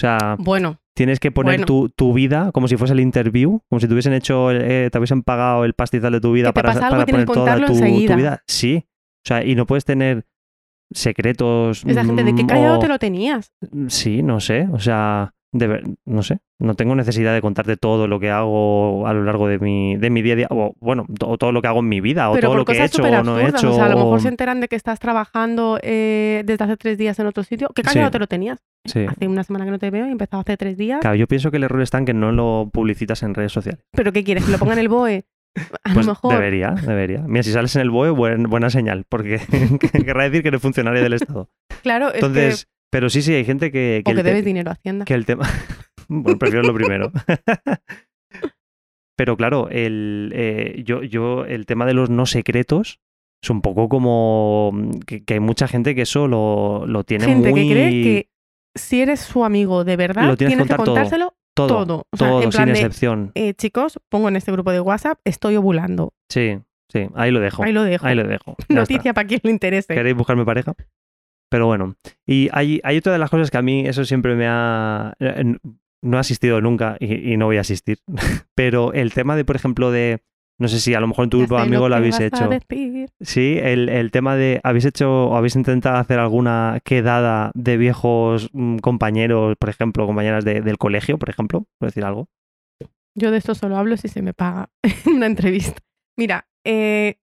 [0.01, 1.67] O sea, Bueno, Tienes que poner Bueno.
[1.67, 4.99] tu, tu vida como si fuese el interview, como si te hubiesen hecho, eh, te
[4.99, 8.43] hubiesen pagado el pastizal de tu vida para, para poner toda tu, vida.
[8.47, 8.87] Sí.
[8.87, 10.27] O sea, y no puedes tener
[10.91, 11.85] secretos.
[11.87, 13.53] esa gente de qué mm, callado o- te lo tenías.
[13.89, 14.69] Sí, no sé.
[14.73, 19.07] O sea, de ver- no sé, no tengo necesidad de contarte todo lo que hago
[19.07, 21.61] a lo largo de mi, de mi día a día, o bueno, to- todo lo
[21.61, 23.49] que hago en mi vida, o Pero todo lo que he hecho o no he
[23.49, 23.71] hecho.
[23.73, 26.77] O sea, a lo mejor o- se enteran de que estás trabajando eh, desde hace
[26.77, 27.69] tres días en otro sitio.
[27.75, 28.05] Que casi Sí.
[28.05, 28.59] no te lo tenías.
[28.85, 29.05] Sí.
[29.09, 31.01] Hace una semana que no te veo y empezado hace tres días.
[31.01, 33.85] Claro, yo pienso que el error está en que no lo publicitas en redes sociales.
[33.93, 34.45] ¿Pero qué quieres?
[34.45, 35.25] ¿Que lo ponga en el BOE?
[35.85, 36.33] A Pues lo mejor.
[36.33, 37.25] debería, debería.
[37.27, 39.41] Mira, si sales en el BOE, buen- buena señal, porque
[40.07, 41.51] querrá decir que eres funcionario del Estado.
[41.83, 44.13] Claro, es Entonces, pero sí, sí, hay gente que, que.
[44.13, 45.05] O que debes dinero a Hacienda.
[45.05, 45.49] que el tema.
[46.09, 47.13] bueno, prefiero lo primero.
[49.17, 53.01] Pero claro, el, eh, yo, yo, el tema de los no secretos
[53.43, 57.27] es un poco como mm, que, que hay mucha gente que eso lo, lo tiene
[57.27, 57.69] Gente muy.
[57.69, 58.31] que cree que
[58.75, 60.95] si eres su amigo de verdad, Lo tienes que tienes que contar todo.
[60.95, 62.07] contárselo todo, todo.
[62.13, 63.33] O sea, todo, en sin de, excepción.
[63.35, 66.15] eh, chicos, pongo en este grupo de WhatsApp, estoy ovulando.
[66.31, 66.59] Sí,
[66.91, 67.63] sí, ahí lo dejo.
[67.63, 68.07] Ahí lo dejo.
[68.07, 68.57] Ahí lo dejo.
[68.71, 69.93] Noticia para quien le interese.
[69.95, 70.73] ¿Queréis buscarme pareja?
[71.51, 71.97] Pero bueno,
[72.27, 75.13] y hay, hay otra de las cosas que a mí eso siempre me ha...
[76.03, 77.99] No he asistido nunca y, y no voy a asistir,
[78.55, 80.23] pero el tema de, por ejemplo, de...
[80.59, 82.45] No sé si a lo mejor en tu grupo de amigos lo habéis hecho.
[83.21, 84.61] Sí, el, el tema de...
[84.63, 90.45] ¿Habéis hecho o habéis intentado hacer alguna quedada de viejos mm, compañeros, por ejemplo, compañeras
[90.45, 91.65] de- del colegio, por ejemplo?
[91.79, 92.29] Por decir algo.
[93.17, 94.69] Yo de esto solo hablo si se me paga
[95.07, 95.81] una entrevista.
[96.19, 97.17] Mira, eh,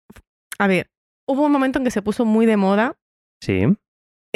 [0.57, 0.89] a ver,
[1.28, 2.97] hubo un momento en que se puso muy de moda.
[3.41, 3.65] Sí,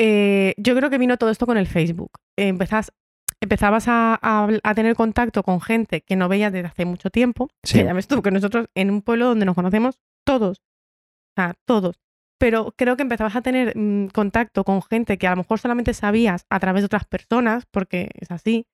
[0.03, 2.11] Eh, yo creo que vino todo esto con el Facebook.
[2.35, 2.91] Empezás-
[3.39, 7.09] empezabas a, a habl- a tener contacto con gente que no veías desde hace mucho
[7.11, 7.49] tiempo.
[7.63, 7.79] Sí.
[7.79, 11.53] Que ya ves tú que nosotros en un pueblo donde nos conocemos todos, o sea,
[11.65, 11.99] todos.
[12.39, 15.93] Pero creo que empezabas a tener mm, contacto con gente que a lo mejor solamente
[15.93, 18.65] sabías a través de otras personas, porque es así.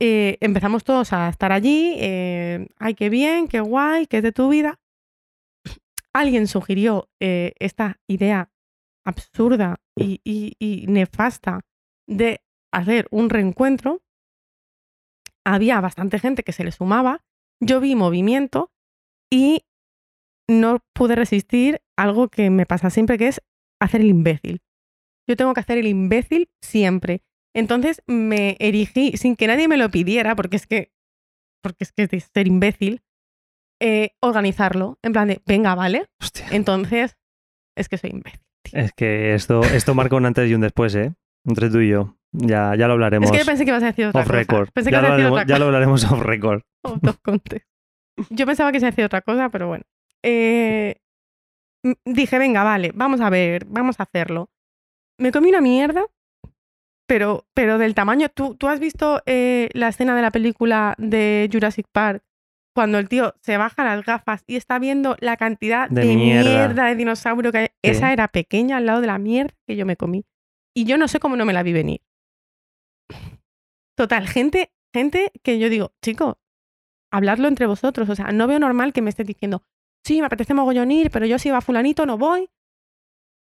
[0.00, 1.94] Eh, empezamos todos a estar allí.
[1.98, 4.80] eh, ay, qué bien, qué guay, qué es de tu vida.
[6.12, 8.50] Alguien sugirió eh, esta idea
[9.06, 11.60] absurda y, y- y nefasta
[12.06, 12.40] de
[12.72, 14.02] hacer un reencuentro.
[15.44, 17.24] Había bastante gente que se le sumaba.
[17.60, 18.70] Yo vi movimiento
[19.32, 19.64] y
[20.48, 23.42] no pude resistir algo que me pasa siempre, que es
[23.80, 24.60] hacer el imbécil.
[25.28, 27.22] Yo tengo que hacer el imbécil siempre.
[27.54, 30.92] Entonces me erigí sin que nadie me lo pidiera, porque es que,
[31.62, 33.02] porque es que es de ser imbécil,
[33.80, 34.98] eh, organizarlo.
[35.02, 36.06] En plan de, venga, vale.
[36.20, 36.46] hostia.
[36.50, 37.16] Entonces,
[37.76, 38.40] es que soy imbécil.
[38.72, 41.14] Es que esto, esto marca un antes y un después, ¿eh?
[41.44, 42.14] Entre tú y yo.
[42.32, 43.26] Ya, ya lo hablaremos.
[43.26, 44.38] Es que yo pensé que ibas a decir otra off cosa.
[44.38, 44.68] record.
[44.72, 46.62] Pensé que Ya lo, hablaremos, ya lo hablaremos off record.
[47.22, 47.66] Context.
[48.30, 49.84] Yo pensaba que se hacía otra cosa, pero bueno.
[50.22, 50.96] Eh,
[52.04, 54.50] dije, venga, vale, vamos a ver, vamos a hacerlo.
[55.18, 56.04] Me comí una mierda,
[57.06, 58.28] pero, pero del tamaño.
[58.28, 62.22] ¿Tú, tú has visto eh, la escena de la película de Jurassic Park?
[62.78, 66.48] Cuando el tío se baja las gafas y está viendo la cantidad De de, mierda.
[66.48, 66.84] mierda.
[66.84, 67.68] de dinosaurio que hay.
[67.82, 70.24] Esa era pequeña al lado de la mierda que yo me comí.
[70.76, 72.02] Y yo no sé cómo no me la vi venir.
[73.96, 76.38] Total, gente, gente que yo digo, chico,
[77.10, 78.08] habladlo entre vosotros.
[78.10, 79.64] O sea, no veo normal que me estés diciendo,
[80.04, 82.48] sí, me apetece mogollón ir, pero yo si va fulanito no voy.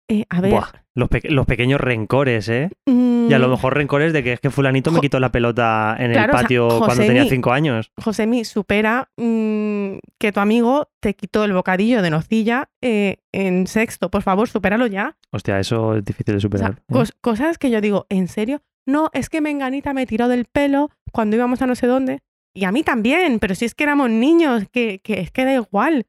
[0.08, 0.50] Eh, a ver.
[0.52, 2.70] Buah, los, pe- los pequeños rencores, ¿eh?
[2.86, 5.96] Y a lo mm, mejor rencores de que es que fulanito me quitó la pelota
[5.98, 7.90] en Claro, el o sea, patio cuando tenía cinco años.
[8.02, 14.10] Josemi, supera mm, que tu amigo te quitó el bocadillo de nocilla eh, en sexto.
[14.10, 15.16] Por favor, supéralo ya.
[15.32, 16.72] Hostia, eso es difícil de O sea, superar.
[16.72, 16.92] ¿eh?
[16.92, 18.60] cos- cosas que yo digo, ¿en serio?
[18.86, 22.20] No, es que Menganita me tiró del pelo cuando íbamos a no sé dónde.
[22.54, 25.54] Y a mí también, pero si es que éramos niños, que, que es que da
[25.54, 26.06] igual.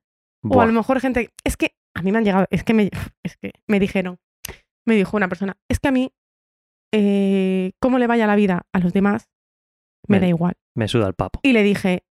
[0.48, 2.90] O a lo mejor gente, es que a mí me han llegado, es que me,
[3.24, 4.18] es que me dijeron,
[4.88, 6.12] me dijo una persona, es que a mí,
[6.94, 9.30] eh, cómo le vaya la vida a los demás,
[10.08, 10.54] me Me- da igual.
[10.76, 11.40] Me suda el papo.
[11.44, 12.04] Y le dije,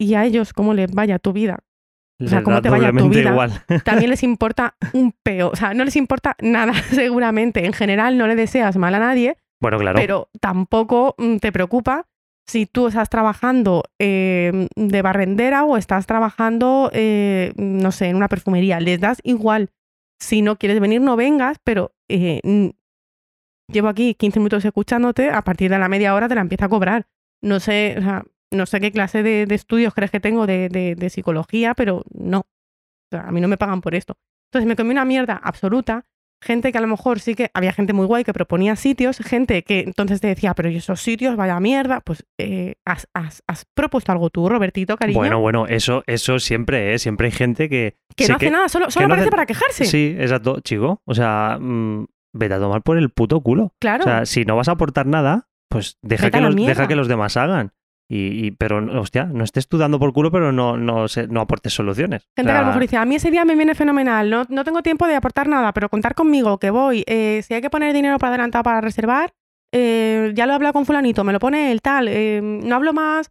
[0.00, 1.60] y a ellos cómo les vaya tu vida,
[2.18, 3.30] sea, Les cómo te vaya tu vida.
[3.30, 3.50] igual.
[3.84, 5.50] también les importa un peo.
[5.50, 7.64] O sea, no les importa nada, seguramente.
[7.64, 9.98] En general no le deseas mal a nadie, bueno, claro.
[9.98, 12.06] pero tampoco mm, te preocupa
[12.46, 18.28] si tú estás trabajando eh, de barrendera o estás trabajando, eh, no sé, en una
[18.28, 18.80] perfumería.
[18.80, 19.70] Les das igual.
[20.18, 22.40] Si no quieres venir, no vengas, pero eh,
[23.70, 26.68] llevo aquí 15 minutos escuchándote, a partir de la media hora te la empieza a
[26.68, 27.06] cobrar.
[27.40, 31.74] No sé, o sea, no sé qué clase de, estudios crees que tengo de, psicología,
[31.74, 32.46] pero no.
[33.12, 34.16] A mí no me pagan por esto.
[34.48, 36.06] Entonces me comí una mierda absoluta.
[36.42, 39.62] Gente que a lo mejor sí que había gente muy guay que proponía sitios, gente
[39.62, 41.36] que entonces te decía, pero ¿y esos sitios?
[41.36, 42.00] Vaya mierda.
[42.00, 45.18] Pues eh, has, has- has propuesto algo tú, Robertito, cariño.
[45.18, 46.98] Bueno, bueno, eso, eso siempre, ¿eh?
[46.98, 47.96] Siempre hay gente que.
[48.16, 49.84] que no hace nada, solo, solo no aparece hace- para quejarse.
[49.84, 51.02] Sí, exacto, chico.
[51.04, 53.74] O sea, mm, vete a tomar por el puto culo.
[53.78, 54.04] Claro.
[54.04, 56.96] O sea, si no vas a aportar nada, pues deja, Vete que los, deja que
[56.96, 57.72] los demás hagan.
[58.12, 61.40] Y, y- pero, hostia, no estés tú dando por culo, pero no, no, se- no
[61.40, 62.22] aportes soluciones.
[62.24, 64.44] O Gente que a lo mejor dice, a mí ese día me viene fenomenal, no,
[64.48, 67.70] no tengo tiempo de aportar nada, pero contar conmigo, que voy, eh, si hay que
[67.70, 69.32] poner dinero para adelantado para reservar,
[69.72, 72.92] eh, ya lo he hablado con fulanito, me lo pone el tal, eh, no hablo
[72.92, 73.30] más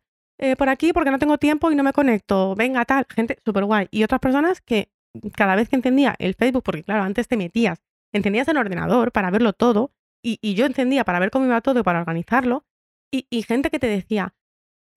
[0.57, 3.89] por aquí porque no tengo tiempo y no me conecto, venga tal, gente súper guay.
[3.91, 4.87] Y otras personas que
[5.35, 7.81] cada vez que encendía el Facebook, porque claro, antes te metías,
[8.13, 9.91] encendías el ordenador para verlo todo
[10.23, 12.63] y, y yo encendía para ver cómo iba todo y para organizarlo,
[13.11, 14.33] y, y gente que te decía,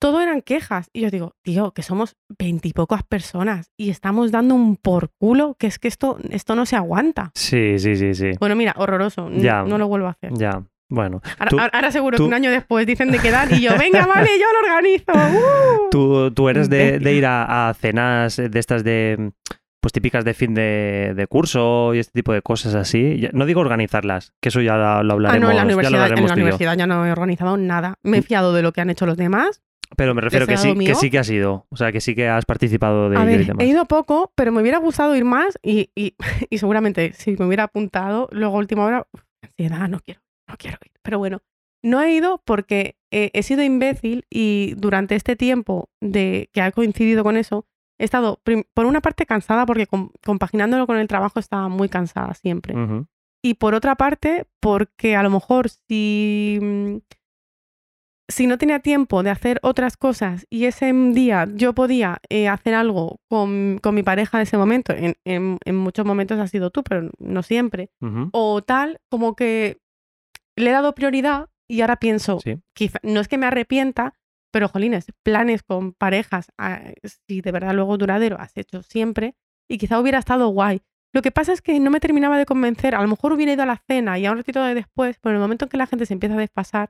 [0.03, 0.89] todo eran quejas.
[0.91, 5.67] Y yo digo, tío, que somos veintipocas personas y estamos dando un por culo, que
[5.67, 7.31] es que esto, esto no se aguanta.
[7.35, 8.31] Sí, sí, sí, sí.
[8.37, 9.63] Bueno, mira, horroroso, Ya.
[9.63, 10.33] no lo vuelvo a hacer.
[10.33, 11.21] Ya, bueno.
[11.39, 13.71] Ahora, Tú- ahora- ahora seguro tú- que un año después dicen de quedar y yo,
[13.79, 15.13] venga, vale, yo lo organizo.
[15.13, 15.89] ¡uh!
[15.89, 19.31] ¿Tú, tú eres de, ir a, a cenas de estas de,
[19.79, 23.19] pues típicas de fin de, de curso y este tipo de cosas así?
[23.21, 25.93] Ya- No digo organizarlas, que eso ya lo, Ah, hablaremos, no, en la ya universidad,
[25.93, 27.95] en hablaremos la universidad ya no he organizado nada.
[28.03, 29.61] Me he fiado de lo que han hecho los demás.
[29.95, 30.95] Pero me refiero que sí, lado que mío.
[30.95, 31.65] sí que has ido.
[31.69, 34.61] O sea, que sí que has participado de A ver, he ido poco, pero me
[34.61, 36.15] hubiera gustado ir más y, y,
[36.49, 39.07] y seguramente si me hubiera apuntado, luego última hora,
[39.43, 40.91] ansiedad, no quiero, no quiero ir.
[41.03, 41.41] Pero bueno,
[41.83, 46.71] no he ido porque eh, he sido imbécil y durante este tiempo de que ha
[46.71, 47.65] coincidido con eso,
[47.99, 48.41] he estado,
[48.73, 52.75] por una parte, cansada porque com- compaginándolo con el trabajo estaba muy cansada siempre.
[52.75, 53.05] Ujú.
[53.45, 56.95] Y por otra parte, porque a lo mejor si, mm,
[58.33, 62.73] si no tenía tiempo de hacer otras cosas y ese día yo podía eh, hacer
[62.73, 66.69] algo con, con mi pareja en ese momento, en, en- en muchos momentos ha sido
[66.71, 67.89] tú, pero no siempre,
[68.33, 69.77] o tal, como que
[70.55, 72.59] le he dado prioridad y ahora pienso, Sí.
[72.75, 74.13] quizá, no es que me arrepienta,
[74.51, 76.81] pero jolines, planes con parejas, ah,
[77.27, 79.35] si de verdad luego duradero has hecho siempre,
[79.69, 80.81] y quizá hubiera estado guay.
[81.13, 83.63] Lo que pasa es que no me terminaba de convencer, a lo mejor hubiera ido
[83.63, 85.77] a la cena y a un ratito de después, pero en el momento en que
[85.77, 86.89] la gente se empieza a desfasar,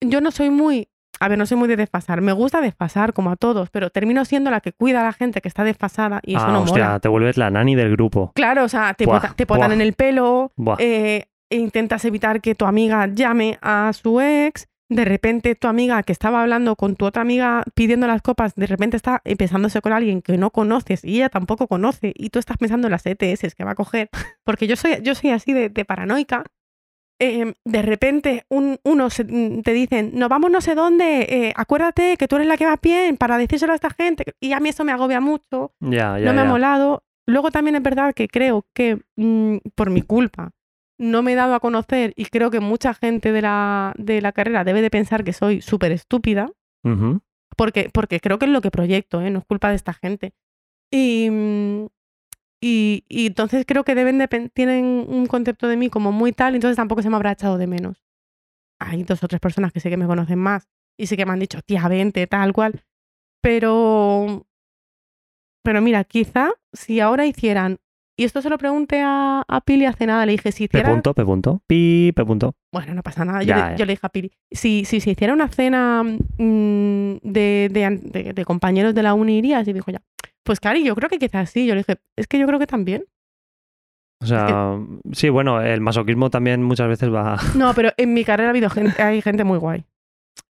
[0.00, 0.88] yo no soy muy,
[1.20, 4.24] a ver, no soy muy de desfasar, me gusta desfasar como a todos, pero termino
[4.24, 6.84] siendo la que cuida a la gente que está desfasada y eso ah, no hostia,
[6.86, 7.00] mola.
[7.00, 8.32] te vuelves la nani del grupo.
[8.34, 10.76] Claro, o sea, te, Buah, pota- te potan en el pelo, Buah.
[10.78, 16.02] eh, e intentas evitar que tu amiga llame a su ex, de repente tu amiga
[16.02, 19.92] que estaba hablando con tu otra amiga pidiendo las copas, de repente está empezándose con
[19.92, 23.54] alguien que no conoces y ella tampoco conoce y tú estás pensando en las ETS
[23.54, 24.08] que va a coger,
[24.44, 26.44] porque yo soy, yo soy así de, de paranoica.
[27.20, 32.16] Eh, de repente un, uno se- te dicen, nos vamos no sé dónde, eh, acuérdate
[32.16, 34.68] que tú eres la que va bien para decírselo a esta gente y a mí
[34.68, 37.02] eso me agobia mucho Ya, ya, no me ha molado.
[37.26, 40.52] Luego también es verdad que creo que mm, por mi culpa
[40.96, 44.32] no me he dado a conocer y creo que mucha gente de la, de la
[44.32, 46.50] carrera debe de pensar que soy súper estúpida
[47.56, 49.30] porque, porque creo que es lo que proyecto, ¿eh?
[49.30, 50.32] no es culpa de esta gente.
[50.90, 51.86] Y, mm,
[52.60, 56.54] y, y entonces creo que deben de, tienen un concepto de mí como muy tal,
[56.54, 58.02] entonces tampoco se me habrá echado de menos.
[58.80, 61.32] Hay dos o tres personas que sí que me conocen más y sí que me
[61.32, 62.82] han dicho, tía, vente, tal cual.
[63.42, 64.46] Pero,
[65.64, 67.78] pero mira, quizá si ahora hicieran,
[68.16, 70.94] y esto se lo pregunté a, a Pili hace nada, le dije, si P hicieran,
[70.94, 71.62] punto, P punto.
[71.66, 72.54] Pi, P punto.
[72.72, 73.42] bueno, no pasa nada.
[73.42, 73.76] Yo, Ya, le, ya.
[73.76, 78.44] yo le dije a Piri, si, si se hiciera una cena mm, de, de- de
[78.44, 80.02] compañeros de la uni irías, y dijo ya,
[80.44, 81.66] pues Cari, yo creo que quizás sí.
[81.66, 83.04] Yo le dije, es que yo creo que también.
[84.20, 84.76] O sea,
[85.12, 87.36] sí, bueno, el masoquismo también muchas veces va.
[87.56, 89.84] No, pero en mi carrera ha habido gente, hay gente muy guay.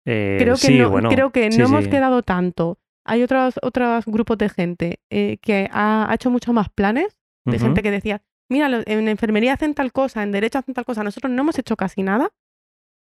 [0.05, 2.79] eh, Creo que sí, no, bueno, creo que sí, no hemos quedado tanto.
[3.05, 7.59] Hay otros, otros grupos de gente eh, que ha, ha hecho mucho más planes, de
[7.59, 11.03] gente que decía, mira, en enfermería hacen tal cosa, en derecho hacen tal cosa.
[11.03, 12.29] Nosotros no hemos hecho casi nada.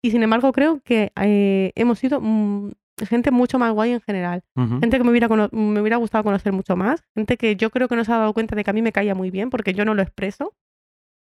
[0.03, 2.71] Y sin embargo, creo que eh, hemos sido mm,
[3.05, 4.43] gente mucho más guay en general.
[4.55, 7.95] Gente que me hubiera, me hubiera gustado conocer mucho más, gente que yo creo que
[7.95, 9.85] no se ha dado cuenta de que a mí me caía muy bien porque yo
[9.85, 10.55] no lo expreso.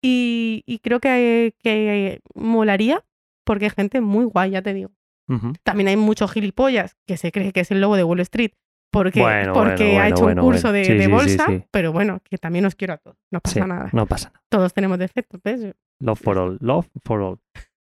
[0.01, 3.03] Y, y creo que, que molaría
[3.43, 4.91] porque hay gente muy guay, ya te digo.
[5.28, 5.53] Ujú.
[5.64, 8.51] También hay muchos gilipollas que se cree que es el lobo de Wall Street
[8.91, 11.45] porque, Bueno, porque bueno, ha hecho bueno, un curso de, Sí, de sí, sí, bolsa,
[11.47, 11.64] sí.
[11.72, 13.89] pero bueno, que también os quiero a todos, no pasa nada.
[13.91, 14.41] no pasa nada.
[14.49, 15.74] Todos tenemos defectos, ¿ves?
[15.99, 16.58] Love for all.
[16.62, 17.39] Love for all.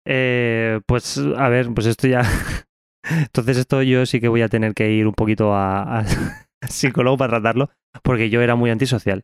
[0.06, 2.22] Eh, pues, a ver, pues esto ya.
[3.10, 6.04] Entonces, esto yo sí que voy a tener que ir un poquito a,
[6.68, 7.70] psicólogo para tratarlo,
[8.04, 9.24] porque yo era muy antisocial.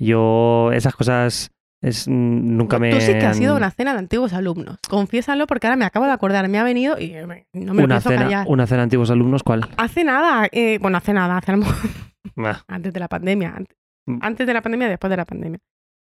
[0.00, 1.50] Yo, esas cosas
[1.82, 2.90] es, mm, nunca me.
[2.90, 4.78] Tú sí que has ido a han- una cena de antiguos alumnos.
[4.88, 7.96] Confiésalo porque ahora me acabo de acordar, me ha venido y me- no me una
[7.96, 8.46] pienso cena, callar.
[8.48, 9.68] una cena de antiguos alumnos, ¿cuál?
[9.76, 11.90] Hace nada, eh, bueno, hace nada, hace a lo mejor-
[12.38, 14.18] Ah, antes de la pandemia, antes, Mm.
[14.22, 15.58] antes de la pandemia, después de la pandemia.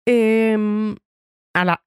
[0.07, 0.95] Em,
[1.55, 1.83] a la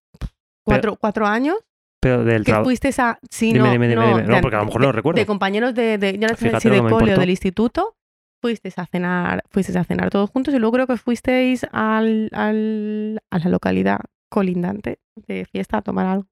[0.65, 1.55] cuatro, cuatro años
[2.01, 4.23] pero del que fuiste a sí, Dime, no, dime, dime, no, dime.
[4.27, 5.19] No, de- porque a lo mejor de- no lo recuerdo.
[5.19, 7.95] De compañeros de, de yo no sé si de cole del instituto,
[8.41, 13.21] fuisteis a cenar, fuisteis a cenar todos juntos y luego creo que fuisteis al, al-
[13.31, 13.99] a la localidad
[14.29, 16.27] colindante de fiesta a tomar algo.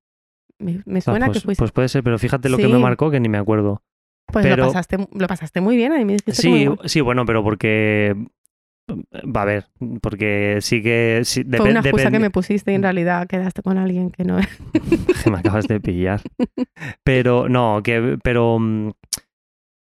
[0.57, 1.61] Me, me Ah, suena pues, que fuiste.
[1.61, 3.81] pues puede ser, pero fíjate lo que me marcó que ni me acuerdo.
[4.31, 6.89] Pues pero- lo, pasaste, lo pasaste muy bien, a mí me dijiste que muy Sí,
[6.89, 8.15] sí, bueno, pero porque
[8.89, 9.65] va a ver,
[10.01, 11.21] porque sí que...
[11.23, 14.37] Sí, Fue una excusa que me pusiste y en realidad quedaste con alguien que no
[15.23, 16.21] que me acabas de pillar.
[17.03, 18.91] Pero no, que pero mm,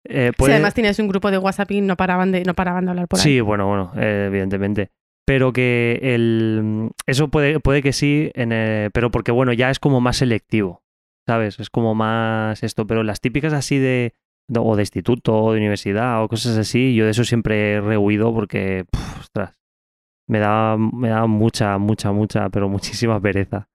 [0.08, 2.90] eh, Sí, además tienes un grupo de WhatsApp y no paraban de, no paraban de
[2.90, 3.24] hablar por ahí.
[3.24, 4.90] Sí, bueno, bueno, eh, evidentemente.
[5.26, 9.70] Pero que el mm, eso puede, puede que sí, en el- pero porque bueno, ya
[9.70, 10.82] es como más selectivo,
[11.26, 11.58] ¿sabes?
[11.58, 14.14] Es como más esto, pero las típicas así de
[14.54, 18.32] o de instituto o de universidad o cosas así, yo de eso siempre he rehuido
[18.34, 19.58] porque, puf, ostras,
[20.28, 23.68] me da, me da mucha, mucha, mucha, pero muchísima pereza.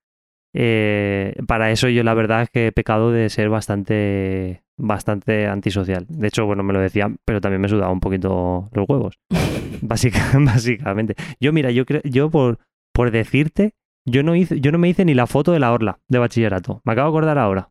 [0.54, 6.06] Eh, para eso yo la verdad es que he pecado de ser bastante, bastante antisocial.
[6.10, 9.20] De hecho, bueno, me lo decían, pero también me sudaba un poquito los huevos.
[9.82, 11.16] Básica- básicamente.
[11.40, 12.60] Yo, mira, yo creo, yo por,
[12.94, 13.74] por decirte,
[14.06, 16.82] yo no hice, yo no me hice ni la foto de la orla de bachillerato.
[16.84, 17.70] Me acabo de acordar ahora.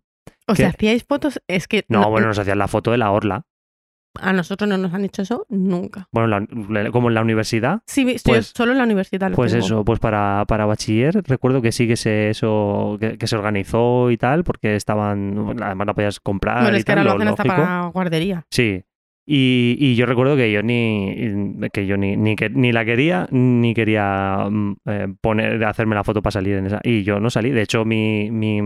[0.52, 3.42] O sea, hacíais fotos, es que No, bueno, nos hacían la foto de la orla.
[4.20, 6.08] a nosotros no nos han hecho eso nunca.
[6.10, 6.26] Bueno,
[6.68, 7.82] la- como en la universidad.
[7.86, 9.64] Sí, yo Pues- solo en la universidad lo Pues tengo.
[9.64, 14.10] eso, pues para, para bachiller, recuerdo que sí que se eso, que, que se organizó
[14.10, 17.28] y tal, porque estaban, además la podías comprar Bueno, y es que ahora lo hacen
[17.28, 18.44] hasta para guardería.
[18.50, 18.82] Sí.
[19.26, 23.28] Y, y yo recuerdo que yo ni que yo ni, ni, que- ni la quería
[23.30, 26.80] ni quería mm, eh, poner hacerme la foto para salir en esa.
[26.82, 27.50] Y yo no salí.
[27.50, 28.60] De hecho, mi, mi,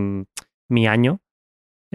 [0.69, 1.19] mi año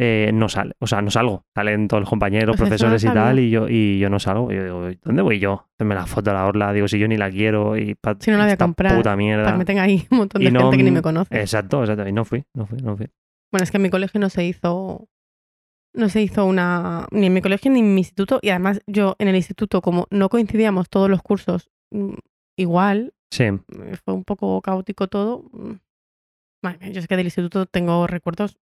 [0.03, 0.75] eh, no sale.
[0.79, 1.45] O sea, no salgo.
[1.55, 4.51] Salen todos los compañeros, eso no profesores y tal, y yo, y yo no salgo.
[4.51, 5.67] Y yo digo, ¿dónde voy yo?
[5.75, 6.73] Hacerme la foto a la orla.
[6.73, 9.15] Digo, si yo ni la quiero y pa, Si no la voy a comprar, puta
[9.15, 9.45] mierda.
[9.45, 11.39] Para que me tenga ahí un montón de Y no, gente que ni me conoce.
[11.39, 12.09] Exacto, exacto.
[12.09, 13.09] Y no fui, no fui, no fui.
[13.53, 15.07] Bueno, es que en mi colegio no se hizo.
[15.95, 17.07] No se hizo una.
[17.11, 18.39] Ni en mi colegio ni en mi instituto.
[18.41, 22.15] Y además, yo en el instituto, como no coincidíamos todos los cursos mm,
[22.57, 25.45] igual, Sí, eh, fue un poco caótico todo.
[25.53, 25.73] Mm.
[26.63, 28.59] Madre mía, yo es que del instituto tengo recuerdos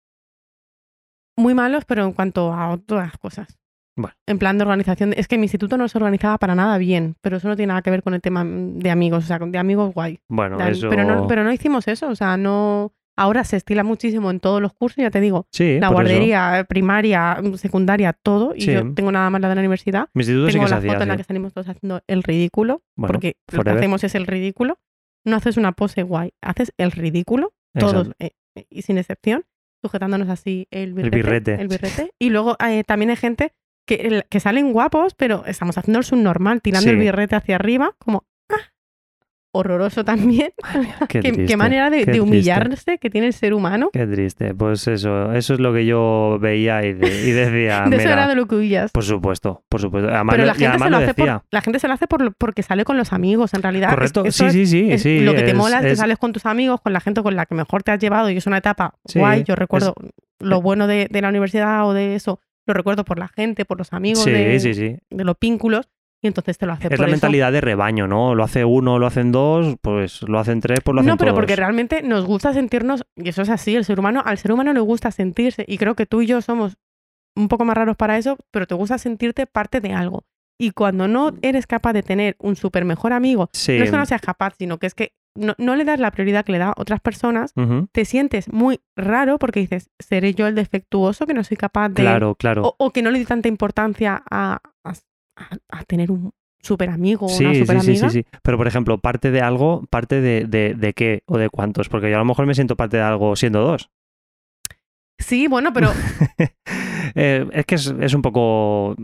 [1.37, 3.57] muy malos, pero en cuanto a otras cosas.
[3.95, 4.15] Bueno.
[4.27, 5.13] En plan de organización.
[5.15, 7.83] Es que mi instituto no se organizaba para nada bien, pero eso no tiene nada
[7.83, 10.19] que ver con el tema de amigos, o sea, de amigos guay.
[10.29, 10.89] bueno, De eso.
[10.89, 12.91] pero, no, pero no hicimos eso, o sea, no.
[13.15, 15.93] Ahora se estila muchísimo en todos los cursos, ya te digo, sí, la eso.
[15.93, 18.55] guardería, eh, primaria, secundaria, todo.
[18.55, 18.73] Y Sí.
[18.73, 20.09] yo tengo nada más la de la universidad.
[20.15, 20.91] Mi instituto sí Tengo que se la hacía.
[20.93, 21.17] foto en la sí.
[21.19, 24.79] que salimos todos haciendo el ridículo, Bueno, porque lo que hacemos es el ridículo.
[25.25, 28.15] No haces una pose guay, haces el ridículo, todos, Exacto.
[28.17, 29.45] eh, eh, y sin excepción,
[29.83, 31.15] sujetándonos así el birrete.
[31.17, 31.53] birrete.
[31.61, 32.11] el birrete.
[32.17, 33.53] Y luego eh, también hay gente
[33.85, 38.25] que, que salen guapos, pero estamos haciendo el subnormal, tirando el birrete hacia arriba, como...
[39.55, 40.51] Horroroso también.
[41.07, 42.21] Qué, Qué, qué triste, manera de, qué de triste.
[42.21, 43.91] humillarse que tiene el ser humano.
[43.93, 44.55] Qué triste.
[44.55, 48.27] Pues eso, eso es lo que yo veía y, de- y decía, de eso era
[48.27, 48.91] de lo que huillas.
[48.91, 50.09] por supuesto, por supuesto.
[50.09, 52.63] Además, Pero la gente, se lo hace por, la gente se lo hace por, porque
[52.63, 53.91] sale con los amigos, en realidad.
[53.91, 55.19] Correcto, sí, sí, sí, es sí.
[55.19, 57.21] lo que te es- mola es que es- sales con tus amigos, con la gente
[57.21, 59.43] con la que mejor te has llevado y es una etapa Sí, guay.
[59.43, 59.93] Yo recuerdo
[60.39, 63.65] lo eh, bueno de, de la universidad o de eso, lo recuerdo por la gente,
[63.65, 64.97] por los amigos, Sí, de, sí.
[65.09, 65.89] de los vínculos
[66.23, 67.11] y entonces te lo hace Es por la eso.
[67.11, 68.33] mentalidad de rebaño, ¿no?
[68.33, 71.31] Lo hace uno, lo hacen dos, pues lo hacen tres, pues lo hacen No, pero
[71.31, 71.39] todos.
[71.41, 74.73] porque realmente nos gusta sentirnos, y eso es así, el ser humano, al ser humano
[74.73, 76.77] le gusta sentirse, y creo que tú y yo somos
[77.35, 80.23] un poco más raros para eso, pero te gusta sentirte parte de algo.
[80.59, 83.77] Y cuando no eres capaz de tener un súper mejor amigo, Sí.
[83.77, 86.11] no es que no seas capaz, sino que es que no, no le das la
[86.11, 87.53] prioridad que le da a otras personas,
[87.91, 92.03] te sientes muy raro porque dices, ¿seré yo el defectuoso que no soy capaz de...
[92.03, 92.61] Claro, claro.
[92.67, 94.61] O, o que no le di tanta importancia a,
[95.35, 98.09] a- tener un súper amigo o Sí, una sí, súper sí, amiga.
[98.09, 98.25] sí, sí.
[98.41, 101.89] Pero, por ejemplo, parte de algo, parte de, de, de qué o de cuántos.
[101.89, 103.89] Porque yo a lo mejor me siento parte de algo siendo dos.
[105.19, 105.89] Sí, bueno, pero
[107.15, 108.95] Eh, es que es, es un poco.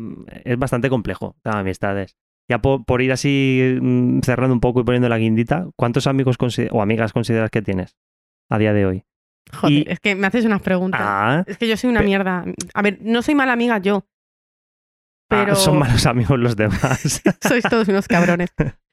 [0.44, 2.16] Es bastante complejo, las amistades.
[2.50, 6.36] Ya por, por ir así mm, cerrando un poco y poniendo la guindita, ¿cuántos amigos
[6.72, 7.96] o amigas consideras que tienes
[8.50, 9.04] a día de hoy?
[9.54, 11.02] joder, Y- es que me haces unas preguntas.
[11.04, 12.46] Ah, Es que yo soy una Pe- mierda.
[12.74, 14.06] A ver, no soy mala amiga yo.
[15.30, 17.22] Pero ah, son malos amigos los demás.
[17.48, 18.50] sois todos unos cabrones.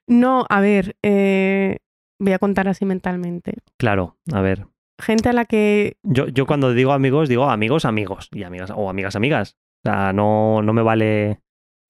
[0.07, 1.79] No, a ver, eh,
[2.21, 3.55] voy a contar así mentalmente.
[3.79, 4.67] claro, a ver.
[5.01, 5.99] Gente a la que.
[6.03, 8.29] Yo, yo cuando digo amigos, digo amigos, amigos.
[8.33, 9.57] Y amigas, o amigas, amigas.
[9.85, 11.41] O sea, no, no me vale.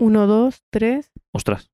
[0.00, 1.12] Uno, dos, tres.
[1.32, 1.70] Ostras.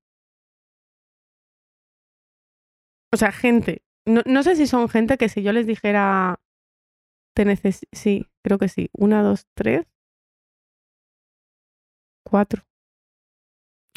[3.11, 3.83] O sea, gente.
[4.05, 6.39] No, no sé si son gente que si yo les dijera.
[7.35, 8.89] Te neces Sí, creo que sí.
[8.93, 9.87] Una, dos, tres.
[12.23, 12.63] Cuatro.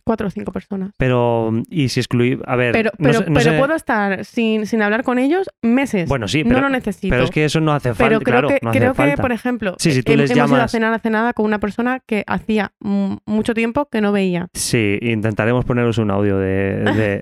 [0.05, 0.93] Cuatro o cinco personas.
[0.99, 2.39] Pero, ¿y si excluí?
[2.47, 2.71] A ver.
[2.71, 6.09] Pero, no pero, sé- no pero sé- puedo estar sin, sin hablar con ellos meses.
[6.09, 7.11] Bueno, sí, no pero, lo necesito.
[7.13, 8.05] pero es que eso no hace falta.
[8.05, 10.37] Pero creo claro, que, no creo que por ejemplo, Sí, si tú hem- les hemos
[10.49, 14.13] ido a llamas- cenar hace nada con una persona que hacía mucho tiempo que no
[14.13, 14.47] veía.
[14.55, 16.85] Sí, intentaremos poneros un audio de.
[16.85, 17.21] de,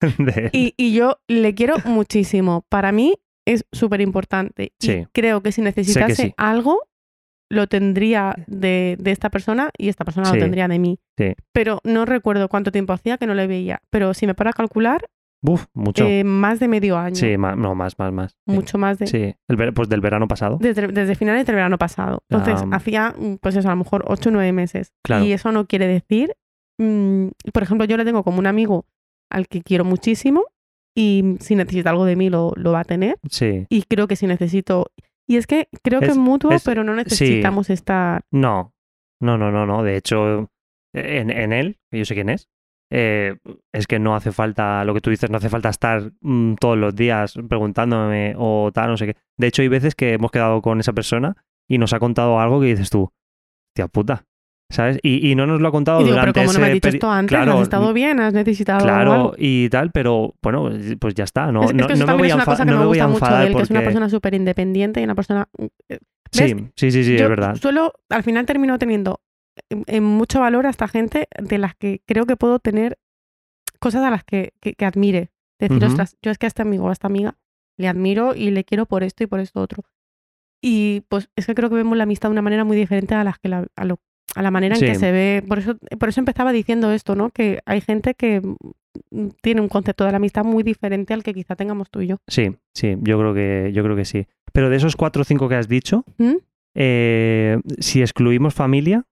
[0.18, 2.64] de- Y, y yo le quiero muchísimo.
[2.68, 4.72] Para mí es súper importante.
[4.80, 6.34] Y creo que si necesitase sí.
[6.36, 6.80] algo,
[7.50, 10.36] lo tendría de, de esta persona y esta persona Sí.
[10.36, 10.98] lo tendría de mí.
[11.18, 11.34] Sí.
[11.52, 13.80] Pero no recuerdo cuánto tiempo hacía que no le veía.
[13.90, 15.06] Pero si me para calcular,
[15.42, 16.06] Uf, mucho.
[16.06, 17.14] eh, más de medio año.
[17.16, 18.36] sí, ma- no, más, más, más.
[18.46, 19.06] Mucho más de...
[19.06, 20.56] Sí, el pues del verano pasado.
[20.58, 22.22] Desde, desde finales del verano pasado.
[22.30, 24.92] Entonces, hacía, mm, pues eso, a lo mejor 8 o 9 meses.
[25.04, 25.24] Claro.
[25.24, 26.34] Y eso no quiere decir,
[26.80, 28.86] mm, por ejemplo, yo le tengo como un amigo
[29.30, 30.44] al que quiero muchísimo
[30.96, 33.16] y si necesita algo de mí lo, lo va a tener.
[33.30, 33.66] Sí.
[33.68, 34.90] Y creo que si necesito...
[35.26, 38.22] Y es que creo que Es- mutuo, es- pero no necesitamos estar...
[38.30, 38.74] No,
[39.20, 39.82] no, no, no, no.
[39.82, 40.50] De hecho,
[40.94, 42.48] en, en él, que yo sé quién es,
[42.92, 43.36] eh,
[43.72, 46.76] es que no hace falta, lo que tú dices, no hace falta estar mm, todos
[46.78, 49.16] los días preguntándome o tal, no sé qué.
[49.38, 51.36] De hecho, hay veces que hemos quedado con esa persona
[51.68, 53.10] y nos ha contado algo que dices tú,
[53.74, 54.26] tía puta,
[54.74, 54.98] ¿sabes?
[55.02, 56.68] Y, y no nos lo ha contado Y digo, pero durante como no me has
[56.70, 59.34] ese dicho esto antes, Claro, has estado bien, has necesitado Claro, algo.
[59.38, 60.70] y tal, pero bueno,
[61.00, 61.50] pues ya está.
[61.52, 62.70] No, es, es no, que eso no me voy es a una enfa- cosa que
[62.70, 65.00] no me me gusta mucho enfadar de él, que es una porque- persona súper independiente
[65.00, 65.48] y una persona...
[65.88, 65.98] eh,
[66.32, 66.64] Sí, ¿ves?
[66.76, 67.54] sí, sí, sí, Yo es verdad.
[67.56, 69.20] Suelo, al final termino teniendo
[69.70, 72.98] en, en mucho valor a esta gente de las que creo que puedo tener
[73.78, 75.30] cosas a las que, que, que admire.
[75.60, 75.86] Decir, Ujú.
[75.86, 77.36] ostras, yo es que a este amigo o a esta amiga
[77.78, 79.84] le admiro y le quiero por esto y por esto otro.
[80.60, 83.22] Y pues es que creo que vemos la amistad de una manera muy diferente a,
[83.22, 84.00] las que la, a, lo-
[84.34, 85.42] a la manera en que se ve.
[85.46, 87.30] Por eso, por eso empezaba diciendo esto, ¿no?
[87.30, 91.34] Que hay gente que mm, tiene un concepto de la amistad muy diferente al que
[91.34, 92.16] quizá tengamos tú y yo.
[92.28, 94.26] Sí, sí, yo creo que, yo creo que sí.
[94.52, 96.34] Pero de esos cuatro o cinco que has dicho, ¿Mm?
[96.76, 99.04] eh, si excluimos familia,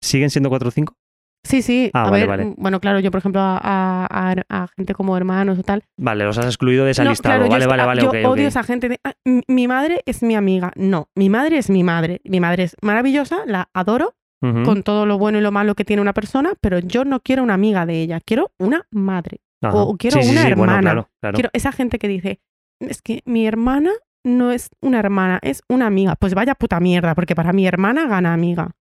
[0.00, 0.96] ¿siguen siendo cuatro o cinco?
[1.44, 1.90] Sí, sí.
[1.92, 2.44] Ah, a vale, ver, vale.
[2.44, 4.06] mm, bueno, claro, yo por ejemplo a,
[4.48, 7.66] a- gente como hermanos o tal, Vale, los has excluido de ese No, claro, vale,
[7.66, 8.48] vale, ah, vale, Yo ok, odio ok.
[8.48, 9.14] esa gente de, "Ah,
[9.48, 10.72] mi madre es mi amiga.
[10.76, 12.20] No, mi madre es mi madre.
[12.24, 14.14] Mi madre es maravillosa, la adoro
[14.64, 17.42] Con todo lo bueno y lo malo que tiene una persona, pero yo no quiero
[17.44, 19.40] una amiga de ella, quiero una madre.
[19.62, 19.76] Ajá.
[19.76, 20.80] o quiero Sí, una sí, bueno, hermana.
[20.80, 21.34] claro, claro.
[21.36, 22.40] Quiero esa gente que dice,
[22.80, 23.92] es que mi hermana
[24.24, 26.16] no es una hermana, es una amiga.
[26.16, 28.72] Pues vaya puta mierda, porque para mi hermana gana amiga.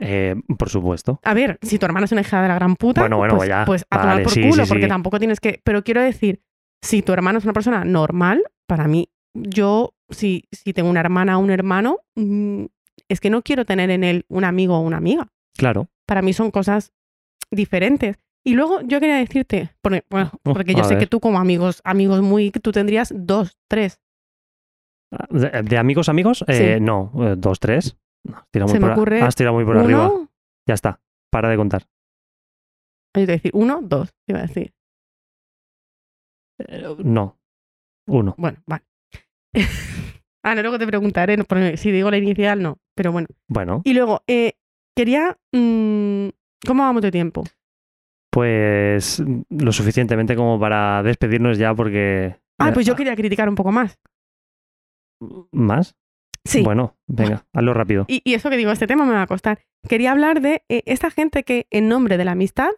[0.00, 1.20] Eh, por supuesto.
[1.22, 3.48] A ver, si tu hermana es una hija de la gran puta, Bueno, bueno, pues,
[3.48, 3.64] ya.
[3.64, 5.60] pues a tomar Vale, por sí, culo, porque tampoco tienes que.
[5.62, 6.42] Pero quiero decir,
[6.82, 11.36] si tu hermano es una persona normal, para mí, yo, si, si tengo una hermana
[11.38, 12.64] o un hermano, mm,
[13.12, 15.28] es que no quiero tener en él un amigo o una amiga.
[15.56, 15.88] Claro.
[16.06, 16.92] Para mí son cosas
[17.50, 18.16] diferentes.
[18.44, 22.22] Y luego yo quería decirte, porque, bueno, porque yo sé que tú como amigos, amigos
[22.22, 24.00] muy, tú tendrías dos, tres.
[25.28, 26.44] ¿De, de amigos, amigos?
[26.46, 27.96] Eh, no, eh, dos, tres.
[28.24, 30.08] No, Se muy me por a- ocurre Has tirado muy por arriba.
[30.10, 30.30] Uno,
[30.68, 31.00] Ya está.
[31.30, 31.82] Para de contar.
[33.14, 34.72] yo te decir, uno, dos, iba a decir.
[36.58, 37.38] Eh, no.
[38.06, 38.34] Uno.
[38.38, 38.84] Bueno, vale.
[40.42, 41.36] ah, no, luego te preguntaré,
[41.76, 43.28] si digo la inicial, no, pero bueno.
[43.48, 44.54] Bueno, Y luego, eh,
[44.96, 45.36] quería.
[45.52, 46.28] mm,
[46.66, 47.44] ¿Cómo vamos de tiempo?
[48.32, 52.36] pues lo suficientemente como para despedirnos ya porque...
[52.58, 53.98] Ah, pues yo quería criticar un poco más.
[55.50, 55.96] ¿Más?
[56.44, 56.62] Sí.
[56.62, 58.04] Bueno, venga, hazlo rápido.
[58.08, 59.60] Y, y eso que digo, este tema me va a costar.
[59.88, 62.70] Quería hablar de eh, esta gente que, en nombre de la amistad,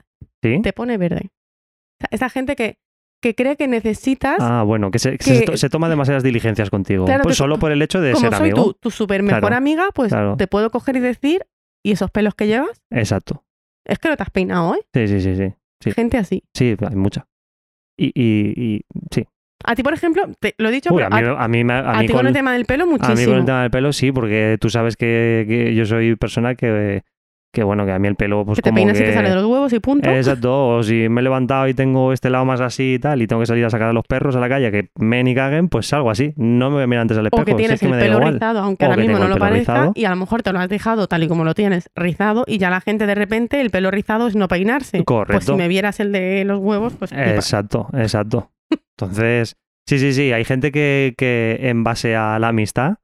[0.43, 0.61] ¿Sí?
[0.63, 1.27] te pone verde.
[1.27, 2.79] O sea, esa gente que,
[3.23, 6.69] que cree que necesitas, Ah, bueno, que se, que se, to- se toma demasiadas diligencias
[6.69, 7.07] contigo.
[7.07, 8.65] Claro pues solo por el hecho de como ser soy amigo.
[8.65, 10.37] tu, tu super mejor Claro, amiga, pues claro.
[10.37, 11.47] te puedo coger y decir,
[11.83, 12.83] ¿y esos pelos que llevas?
[12.91, 13.45] Exacto.
[13.87, 14.81] Es que no te has peinado hoy.
[14.93, 15.55] Sí, sí, sí, sí.
[15.83, 15.91] Sí.
[15.93, 16.43] Gente así.
[16.55, 17.27] Sí, hay mucha.
[17.99, 19.27] Y, y, y sí.
[19.65, 21.79] A ti, por ejemplo, te lo he dicho, Uy, a pero mí, a mí, a
[21.91, 23.31] a mí ti con, con, el tema del pelo a mí muchísimo.
[23.31, 27.03] con el tema del pelo sí, porque tú sabes que, que yo soy persona que,
[27.53, 29.09] que, bueno, que a mí el pelo pues que te como peinas y que...
[29.09, 30.11] te sale de los huevos y punto.
[30.11, 33.27] Exacto, o si me he levantado y tengo este lado más así y tal, y
[33.27, 35.69] tengo que salir a sacar a los perros a la calle que me ni caguen,
[35.69, 36.33] pues salgo así.
[36.37, 37.43] No me voy a mirar antes al espejo.
[37.43, 39.37] o que si tienes es que el pelo rizado, aunque O ahora mismo no lo
[39.37, 39.93] parezca, rizado.
[39.95, 42.59] y a lo mejor te lo has dejado tal y como lo tienes rizado, y
[42.59, 44.99] ya la gente de repente el pelo rizado es no peinarse.
[44.99, 45.53] Pues Correcto.
[45.53, 47.13] si me vieras el de los huevos, pues.
[47.13, 48.51] Exacto, exacto.
[48.99, 52.97] Entonces, sí, sí, sí, hay gente que, que en base a la amistad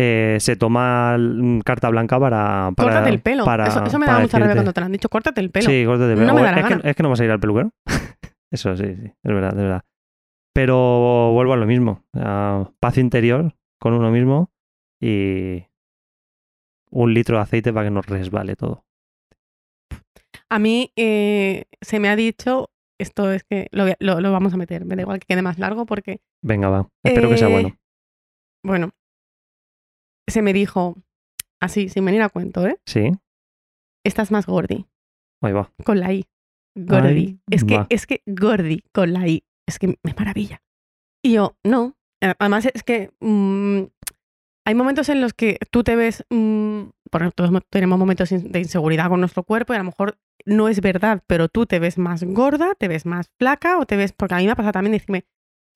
[0.00, 2.70] eh, se toma mm, carta blanca para...
[2.76, 3.44] para Córtate el pelo.
[3.44, 5.08] para- eso, eso me da mucha rabia cuando te lo han dicho.
[5.08, 5.68] Córtate el pelo.
[5.68, 6.34] Sí, córtate el No pelo.
[6.34, 6.82] me O da la es, gana.
[6.82, 7.70] que, es que no vas a ir al peluquero.
[8.50, 9.84] Eso sí, sí, es verdad, es verdad.
[10.54, 12.04] Pero vuelvo a lo mismo.
[12.14, 14.50] a paz interior con uno mismo
[15.00, 15.64] y
[16.90, 18.84] un litro de aceite para que nos resbale todo.
[20.50, 24.84] A mí eh, se me ha dicho, esto es que lo- lo vamos a meter,
[24.84, 26.88] me da igual que quede más largo porque, Venga, va.
[27.04, 27.76] Espero que sea Eh, bueno.
[28.64, 28.90] bueno,
[30.30, 30.96] se me dijo,
[31.60, 32.78] así, sin venir a cuento, ¿eh?
[32.86, 33.12] Sí,
[34.04, 34.86] Estás más gordi,
[35.42, 35.70] ahí va.
[35.84, 36.26] con la I.
[36.76, 37.40] Gordi.
[37.50, 37.86] Es, que, va.
[37.90, 39.44] es que gordi, con la I.
[39.66, 40.62] Es que me maravilla.
[41.22, 41.96] Y yo, no.
[42.22, 43.82] Además, es que mm,
[44.64, 48.58] hay momentos en los que tú te ves, mm, porque todos mo- tenemos momentos de
[48.60, 51.98] inseguridad con nuestro cuerpo y a lo mejor no es verdad, pero tú te ves
[51.98, 54.72] más gorda, te ves más flaca o te ves, porque a mí me ha pasado
[54.72, 55.24] también decirme,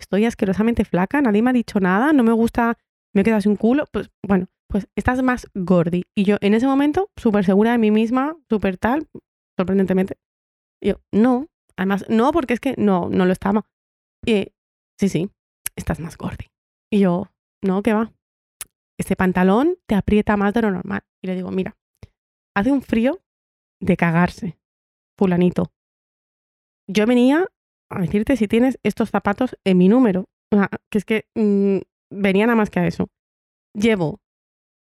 [0.00, 2.78] estoy asquerosamente flaca, nadie me ha dicho nada, no me gusta,
[3.14, 6.04] me he quedado sin culo, pues bueno, pues estás más gordi.
[6.16, 9.08] Y yo en ese momento, súper segura de mí misma, súper tal,
[9.58, 10.16] sorprendentemente.
[10.82, 11.46] Yo, no,
[11.76, 13.66] además, no, porque es que no, no lo estaba.
[14.24, 14.52] Y,
[14.98, 15.30] sí, sí,
[15.76, 16.46] estás más gordi.
[16.90, 17.28] Y yo,
[17.62, 18.12] no, ¿qué va?
[18.98, 21.02] Ese pantalón te aprieta más de lo normal.
[21.22, 21.76] Y le digo, mira,
[22.56, 23.20] hace un frío
[23.80, 24.58] de cagarse,
[25.18, 25.72] fulanito.
[26.88, 27.46] Yo venía
[27.90, 30.26] a decirte si tienes estos zapatos en mi número.
[30.52, 31.78] O sea, que es que mm,
[32.12, 33.08] venía nada más que a eso.
[33.74, 34.20] Llevo,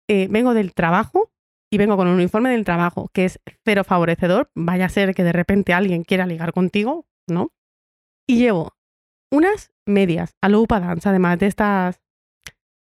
[0.08, 1.30] eh, vengo del trabajo
[1.70, 4.50] y vengo con un uniforme del trabajo que es cero favorecedor.
[4.54, 7.52] Vaya a ser que de repente alguien quiera ligar contigo, ¿no?
[8.26, 8.72] Y llevo
[9.30, 12.00] unas medias a lupa dance, además de estas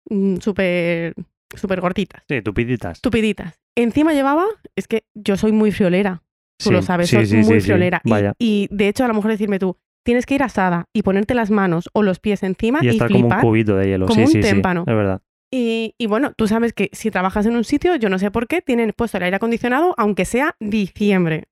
[0.09, 1.14] mm, súper
[1.57, 3.01] súper gorditas, Sí, tupiditas.
[3.01, 3.61] tupiditas.
[3.76, 4.44] Encima llevaba,
[4.74, 6.22] es que yo soy muy friolera,
[6.59, 8.01] tú Sí, lo sabes, sí, soy sí, muy friolera.
[8.05, 8.32] Y- Vaya.
[8.38, 9.76] Y, de hecho, a lo mejor decirme tú,
[10.07, 13.11] tienes que ir asada y ponerte las manos o los pies encima Y y, estar
[13.11, 14.07] como un cubito de hielo.
[14.07, 14.80] como sí, un sí, sí, témpano.
[14.86, 15.20] es verdad.
[15.52, 18.46] Y, y bueno, tú sabes que si trabajas en un sitio, yo no sé por
[18.48, 21.44] qué, tienen puesto el aire acondicionado, aunque sea diciembre.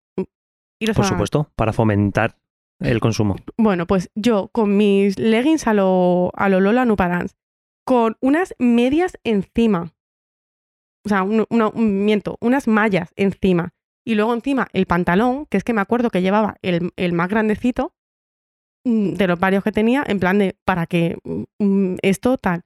[0.81, 2.37] Y Por a- supuesto, para fomentar
[2.81, 3.37] el consumo.
[3.57, 7.35] Bueno, pues yo con mis leggings a lo, a lo Lola Nupa Dance,
[7.87, 9.93] con unas medias encima.
[11.05, 13.71] O sea, un, una- un- miento, unas mallas encima.
[14.07, 17.29] Y luego encima el pantalón, que es que me acuerdo que llevaba el, el más
[17.29, 17.95] grandecito
[18.85, 21.17] de los varios que tenía, en plan de, para que
[21.59, 22.63] mm, esto tal.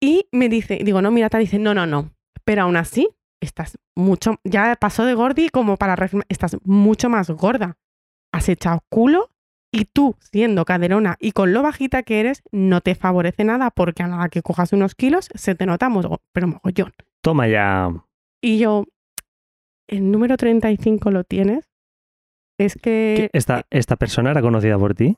[0.00, 2.10] Y me dice, digo, no, mira, tal, dice, no, no, no.
[2.44, 3.08] Pero aún así,
[3.40, 5.96] estás mucho, ya pasó de gordi como para,
[6.28, 7.76] estás mucho más gorda.
[8.32, 9.30] Has echado culo
[9.70, 14.02] y tú, siendo caderona y con lo bajita que eres, no te favorece nada porque
[14.02, 15.88] a nada que cojas unos kilos se te nota
[16.32, 16.92] pero mogollón.
[17.22, 17.90] Toma ya.
[18.40, 18.86] Y yo,
[19.88, 21.68] el número 35 lo tienes.
[22.58, 23.30] Es que, ¿Qué?
[23.32, 25.16] ¿Esta, ¿Esta persona era conocida por ti?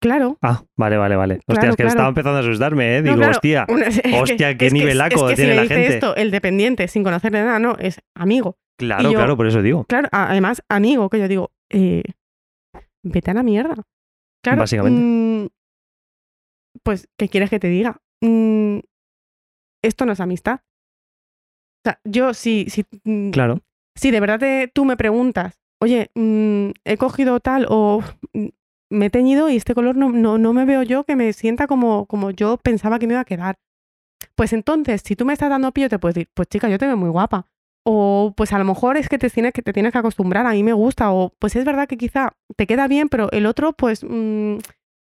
[0.00, 0.38] Claro.
[0.42, 1.40] Ah, vale, vale, vale.
[1.46, 1.88] Hostia, es que claro.
[1.90, 3.02] estaba empezando a asustarme, ¿eh?
[3.02, 3.66] No, Digo, claro, hostia.
[4.20, 5.94] hostia, qué es que- nivelaco es que tiene si la le dice gente.
[5.94, 8.56] esto, el dependiente, sin conocerle nada, no, es amigo.
[8.78, 9.84] Claro, yo- claro, por eso digo.
[9.84, 12.02] Claro, además, amigo, que yo digo, eh,
[13.02, 13.74] vete a la mierda.
[14.44, 15.00] Claro, Básicamente.
[15.02, 15.46] mm,
[16.82, 17.96] pues, ¿qué quieres que te diga?
[18.22, 18.78] Mm,
[19.82, 20.60] esto no es amistad.
[21.84, 23.60] O sea, yo si, si, mm, Claro.
[23.96, 28.02] si de verdad te- tú me preguntas, oye, he cogido tal o
[28.90, 31.66] me he teñido y este color no, no, no me veo yo que me sienta
[31.66, 33.56] como, como yo pensaba que me iba a quedar.
[34.34, 36.78] Pues entonces, si tú me estás dando pie, yo te puedo decir, pues chica, yo
[36.78, 37.48] te veo muy guapa.
[37.84, 40.52] O pues a lo mejor es que te tienes que, te tienes que acostumbrar, a
[40.52, 41.12] mí me gusta.
[41.12, 44.56] O pues es verdad que quizá te queda bien, pero el otro, pues mm,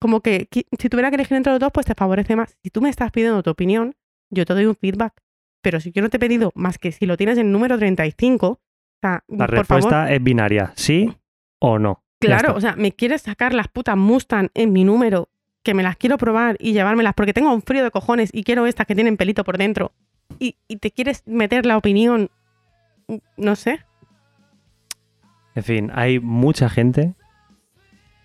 [0.01, 0.49] como que
[0.79, 2.57] si tuviera que elegir entre los dos, pues te favorece más.
[2.63, 3.95] Si tú me estás pidiendo tu opinión,
[4.31, 5.15] yo te doy un feedback.
[5.63, 8.47] Pero si yo no te he pedido más que si lo tienes en número 35,
[8.49, 8.61] o
[9.01, 11.17] sea, La por respuesta favor, es binaria, sí
[11.61, 12.04] o no.
[12.27, 15.29] Claro, o sea, me quieres sacar las putas Mustang en mi número,
[15.63, 18.67] que me las quiero probar y llevármelas porque tengo un frío de cojones y quiero
[18.67, 19.93] estas que tienen pelito por dentro.
[20.39, 22.31] Y, y te quieres meter la opinión,
[23.37, 23.81] no sé.
[25.55, 27.15] En fin, hay mucha gente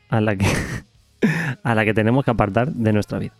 [0.09, 0.45] a la que,
[1.63, 3.33] a la que tenemos que apartar de nuestra vida.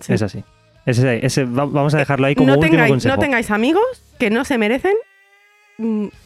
[0.00, 0.12] Sí.
[0.14, 0.44] Es así.
[0.86, 3.14] Ese, ese- va- vamos a dejarlo ahí como no, último tengáis, consejo.
[3.16, 3.82] no tengáis amigos
[4.18, 4.94] que no se merecen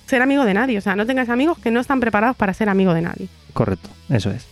[0.07, 0.78] ser amigo de nadie.
[0.78, 3.28] O sea, no tengáis amigos que no están preparados para ser amigo de nadie.
[3.53, 4.44] Correcto, eso es.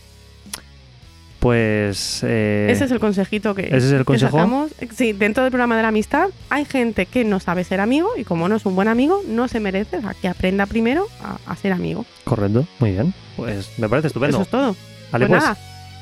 [1.39, 2.21] Pues.
[2.23, 4.31] eh, Ese es el consejito que, ese es el consejo.
[4.37, 4.71] sacamos.
[4.95, 8.23] Sí, dentro del programa de la amistad hay gente que no sabe ser amigo y
[8.23, 11.37] como no es un buen amigo, no se merece o sea, que aprenda primero a,
[11.51, 12.03] a ser amigo.
[12.23, 13.13] Correcto, muy bien.
[13.35, 14.37] Pues me parece estupendo.
[14.37, 14.75] Eso es todo.
[15.11, 15.43] Vale, pues, pues.
[15.43, 15.57] nada,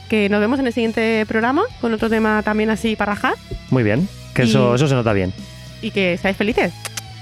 [0.10, 3.34] que nos vemos en el siguiente programa con otro tema también así para rajar
[3.70, 4.08] Muy bien.
[4.34, 5.34] Que eso, eso se nota bien.
[5.82, 6.72] y que seáis felices.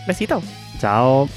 [0.07, 0.43] Besito.
[0.79, 1.27] Chao.